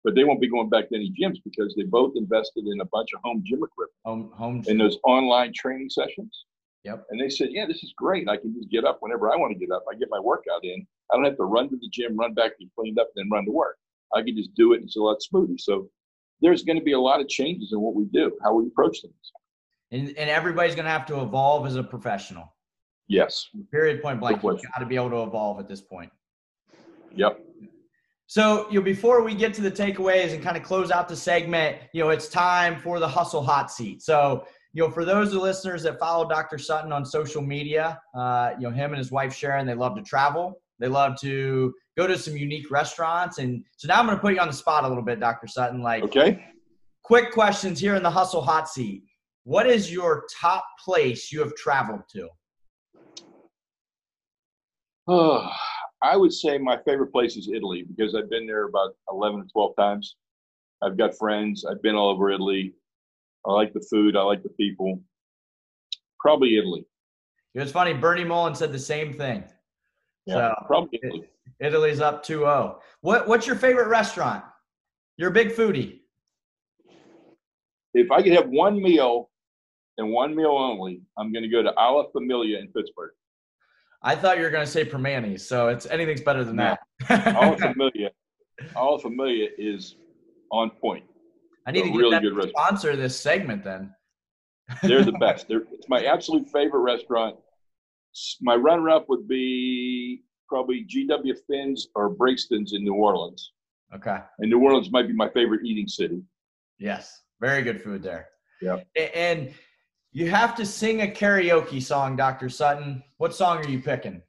[0.03, 2.85] but they won't be going back to any gyms because they both invested in a
[2.87, 4.65] bunch of home gym equipment Home home.
[4.67, 6.47] and those online training sessions.
[6.85, 7.07] Yep.
[7.11, 8.29] And they said, yeah, this is great.
[8.29, 9.85] I can just get up whenever I want to get up.
[9.91, 10.87] I get my workout in.
[11.13, 13.31] I don't have to run to the gym, run back, get cleaned up, and then
[13.31, 13.77] run to work.
[14.15, 15.59] I can just do it and it's a lot smoother.
[15.59, 15.89] So
[16.41, 19.03] there's going to be a lot of changes in what we do, how we approach
[19.03, 19.15] things.
[19.91, 22.55] And, and everybody's going to have to evolve as a professional.
[23.09, 23.49] Yes.
[23.71, 24.03] Period.
[24.03, 24.43] Point blank.
[24.43, 26.11] You've got to be able to evolve at this point.
[27.15, 27.41] Yep.
[28.27, 31.17] So, you know, before we get to the takeaways and kind of close out the
[31.17, 34.03] segment, you know, it's time for the hustle hot seat.
[34.03, 34.45] So,
[34.75, 36.59] you know, for those of listeners that follow Dr.
[36.59, 40.03] Sutton on social media, uh, you know, him and his wife Sharon, they love to
[40.03, 40.61] travel.
[40.79, 43.39] They love to go to some unique restaurants.
[43.39, 45.47] And so now I'm going to put you on the spot a little bit, Dr.
[45.47, 45.83] Sutton.
[45.83, 46.45] Like, Okay.
[47.03, 49.03] quick questions here in the hustle hot seat.
[49.45, 52.29] What is your top place you have traveled to?
[55.09, 55.51] Oh,
[56.03, 59.45] I would say my favorite place is Italy because I've been there about 11 or
[59.53, 60.17] 12 times.
[60.83, 61.65] I've got friends.
[61.65, 62.75] I've been all over Italy.
[63.47, 64.17] I like the food.
[64.17, 65.01] I like the people.
[66.21, 66.87] Probably Italy.
[67.55, 67.95] It was funny.
[67.95, 69.43] Bernie Mullin said the same thing.
[70.27, 71.29] Yeah, So probably Italy.
[71.61, 72.79] Italy's up 2-0.
[73.01, 74.45] What what's your favorite restaurant?
[75.17, 76.01] You're a big foodie.
[77.95, 79.31] If I could have one meal
[79.97, 83.13] and one meal only, I'm going to go to Alla Famiglia in Pittsburgh.
[84.03, 86.81] I thought you were going to say Primanti's, so it's anything's better than that.
[87.37, 88.11] all familiar,
[88.77, 89.97] Alla Famiglia is
[90.53, 91.05] on point.
[91.67, 92.57] I need a to get really them good to restaurant.
[92.69, 93.93] sponsor this segment then.
[94.83, 95.49] They're the best.
[95.49, 97.37] They're, it's my absolute favorite restaurant.
[98.41, 103.53] My runner-up would be probably GW Fins or Brigtsen's in New Orleans.
[103.95, 104.19] Okay.
[104.39, 106.23] And New Orleans might be my favorite eating city.
[106.79, 107.21] Yes.
[107.41, 108.29] Very good food there.
[108.63, 108.87] Yep.
[108.97, 109.53] A- And
[110.13, 112.49] you have to sing a karaoke song, Dr.
[112.49, 113.03] Sutton.
[113.19, 114.23] What song are you picking?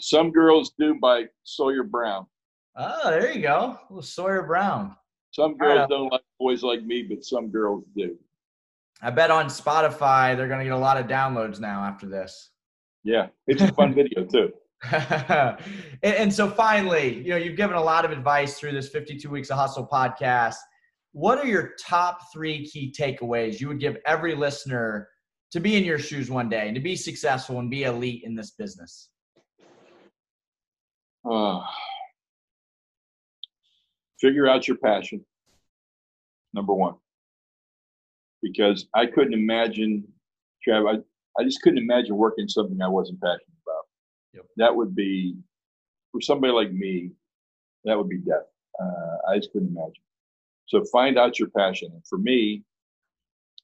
[0.00, 2.26] Some Girls Do by Sawyer Brown.
[2.76, 3.78] Oh, there you go.
[4.00, 4.96] Sawyer Brown.
[5.32, 5.88] Some girls on.
[5.88, 8.16] don't like boys like me, but some girls do.
[9.02, 12.50] I bet on Spotify they're going to get a lot of downloads now after this.
[13.04, 14.52] Yeah, it's a fun video too.
[14.92, 15.58] and,
[16.02, 19.50] and so finally, you know, you've given a lot of advice through this 52 Weeks
[19.50, 20.56] of Hustle podcast.
[21.12, 25.08] What are your top three key takeaways you would give every listener
[25.50, 28.34] to be in your shoes one day and to be successful and be elite in
[28.34, 29.08] this business?
[31.28, 31.60] Uh,
[34.20, 35.24] figure out your passion.
[36.54, 36.94] Number one,
[38.42, 40.04] because I couldn't imagine,
[40.66, 40.88] Trav.
[40.88, 43.84] I, I just couldn't imagine working something I wasn't passionate about.
[44.34, 44.44] Yep.
[44.56, 45.36] That would be
[46.10, 47.12] for somebody like me.
[47.84, 48.46] That would be death.
[48.80, 50.02] Uh, I just couldn't imagine.
[50.70, 51.90] So find out your passion.
[51.92, 52.62] And for me,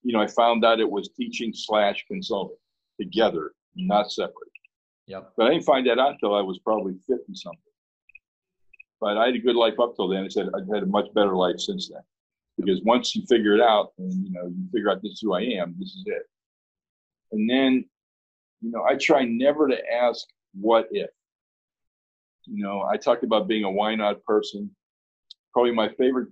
[0.03, 2.57] you know, I found out it was teaching slash consulting
[3.01, 4.51] together, not separate.
[5.07, 5.33] Yep.
[5.37, 7.61] But I didn't find that out until I was probably 50 something.
[9.01, 10.25] But I had a good life up till then.
[10.25, 12.03] I said I've had a much better life since then.
[12.57, 15.35] Because once you figure it out and you know, you figure out this is who
[15.35, 16.23] I am, this is it.
[17.31, 17.85] And then,
[18.63, 21.11] you know, I try never to ask what if.
[22.47, 24.75] You know, I talked about being a why not person.
[25.53, 26.31] Probably my favorite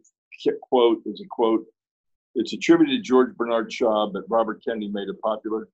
[0.62, 1.64] quote is a quote.
[2.34, 5.68] It's attributed to George Bernard Shaw, but Robert Kennedy made it popular.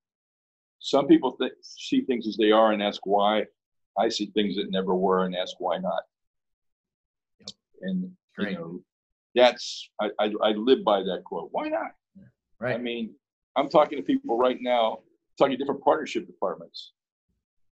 [0.79, 3.47] Some people th- see things as they are and ask why.
[3.99, 6.03] I see things that never were and ask why not.
[7.83, 8.53] And Great.
[8.53, 8.81] you know,
[9.35, 11.49] that's I, I I live by that quote.
[11.53, 11.93] Why not?
[12.59, 12.75] Right.
[12.75, 13.15] I mean,
[13.57, 14.99] I'm talking to people right now,
[15.39, 16.93] talking to different partnership departments,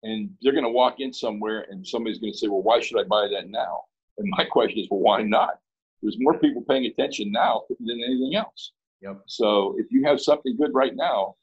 [0.03, 2.99] and they're going to walk in somewhere, and somebody's going to say, "Well, why should
[2.99, 3.81] I buy that now?"
[4.17, 5.59] And my question is, "Well, why not?"
[6.01, 8.73] There's more people paying attention now than anything else.
[9.01, 9.21] Yep.
[9.27, 11.35] So if you have something good right now,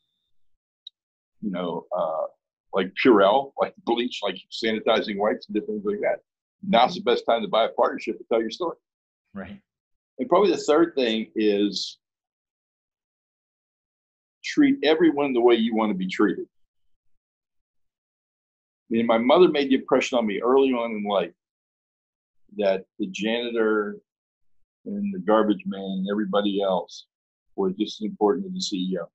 [1.40, 2.26] you know, uh,
[2.72, 6.20] like Purell, like bleach, like sanitizing wipes, and different things like that.
[6.66, 8.76] Now's the best time to buy a partnership to tell your story.
[9.34, 9.60] Right.
[10.18, 11.98] And probably the third thing is
[14.44, 16.46] treat everyone the way you want to be treated.
[18.90, 21.32] I mean, my mother made the impression on me early on in life
[22.56, 23.96] that the janitor
[24.86, 27.06] and the garbage man and everybody else
[27.56, 29.06] was just as important as the CEO.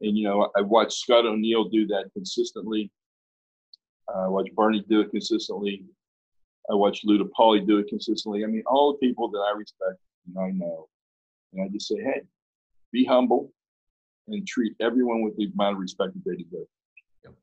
[0.00, 2.90] And you know, I watched Scott O'Neill do that consistently.
[4.14, 5.84] I watched Bernie do it consistently.
[6.70, 8.44] I watched Lou DePaoli do it consistently.
[8.44, 10.88] I mean, all the people that I respect and I know.
[11.52, 12.22] And I just say, hey,
[12.92, 13.52] be humble
[14.28, 16.66] and treat everyone with the amount of respect that they deserve.
[17.24, 17.34] Yep.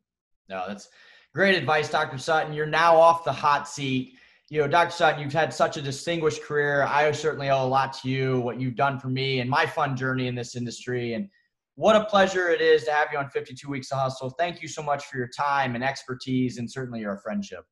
[0.49, 0.89] No, that's
[1.33, 2.17] great advice, Dr.
[2.17, 2.53] Sutton.
[2.53, 4.15] You're now off the hot seat.
[4.53, 4.91] You know, Dr.
[4.91, 6.83] Sutton, you've had such a distinguished career.
[6.83, 9.97] I certainly owe a lot to you, what you've done for me and my fun
[9.97, 11.15] journey in this industry.
[11.15, 11.27] And
[11.73, 14.29] what a pleasure it is to have you on 52 Weeks of Hustle.
[14.29, 17.65] Thank you so much for your time and expertise and certainly your friendship.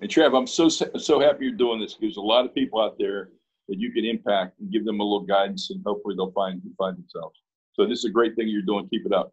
[0.00, 2.96] And Trev, I'm so so happy you're doing this because a lot of people out
[2.98, 3.28] there
[3.68, 6.96] that you can impact and give them a little guidance and hopefully they'll find find
[6.96, 7.40] themselves.
[7.74, 8.88] So this is a great thing you're doing.
[8.88, 9.32] Keep it up.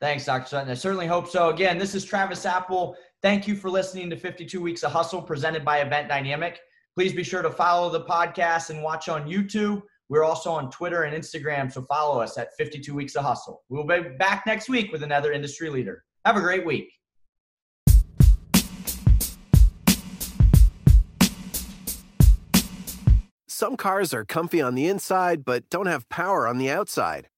[0.00, 0.48] Thanks, Dr.
[0.48, 0.70] Sutton.
[0.70, 1.50] I certainly hope so.
[1.50, 2.96] Again, this is Travis Apple.
[3.24, 6.60] Thank you for listening to 52 Weeks of Hustle presented by Event Dynamic.
[6.94, 9.80] Please be sure to follow the podcast and watch on YouTube.
[10.10, 13.62] We're also on Twitter and Instagram, so follow us at 52 Weeks of Hustle.
[13.70, 16.04] We'll be back next week with another industry leader.
[16.26, 16.92] Have a great week.
[23.48, 27.28] Some cars are comfy on the inside, but don't have power on the outside.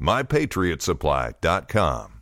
[0.00, 2.19] mypatriotsupply.com.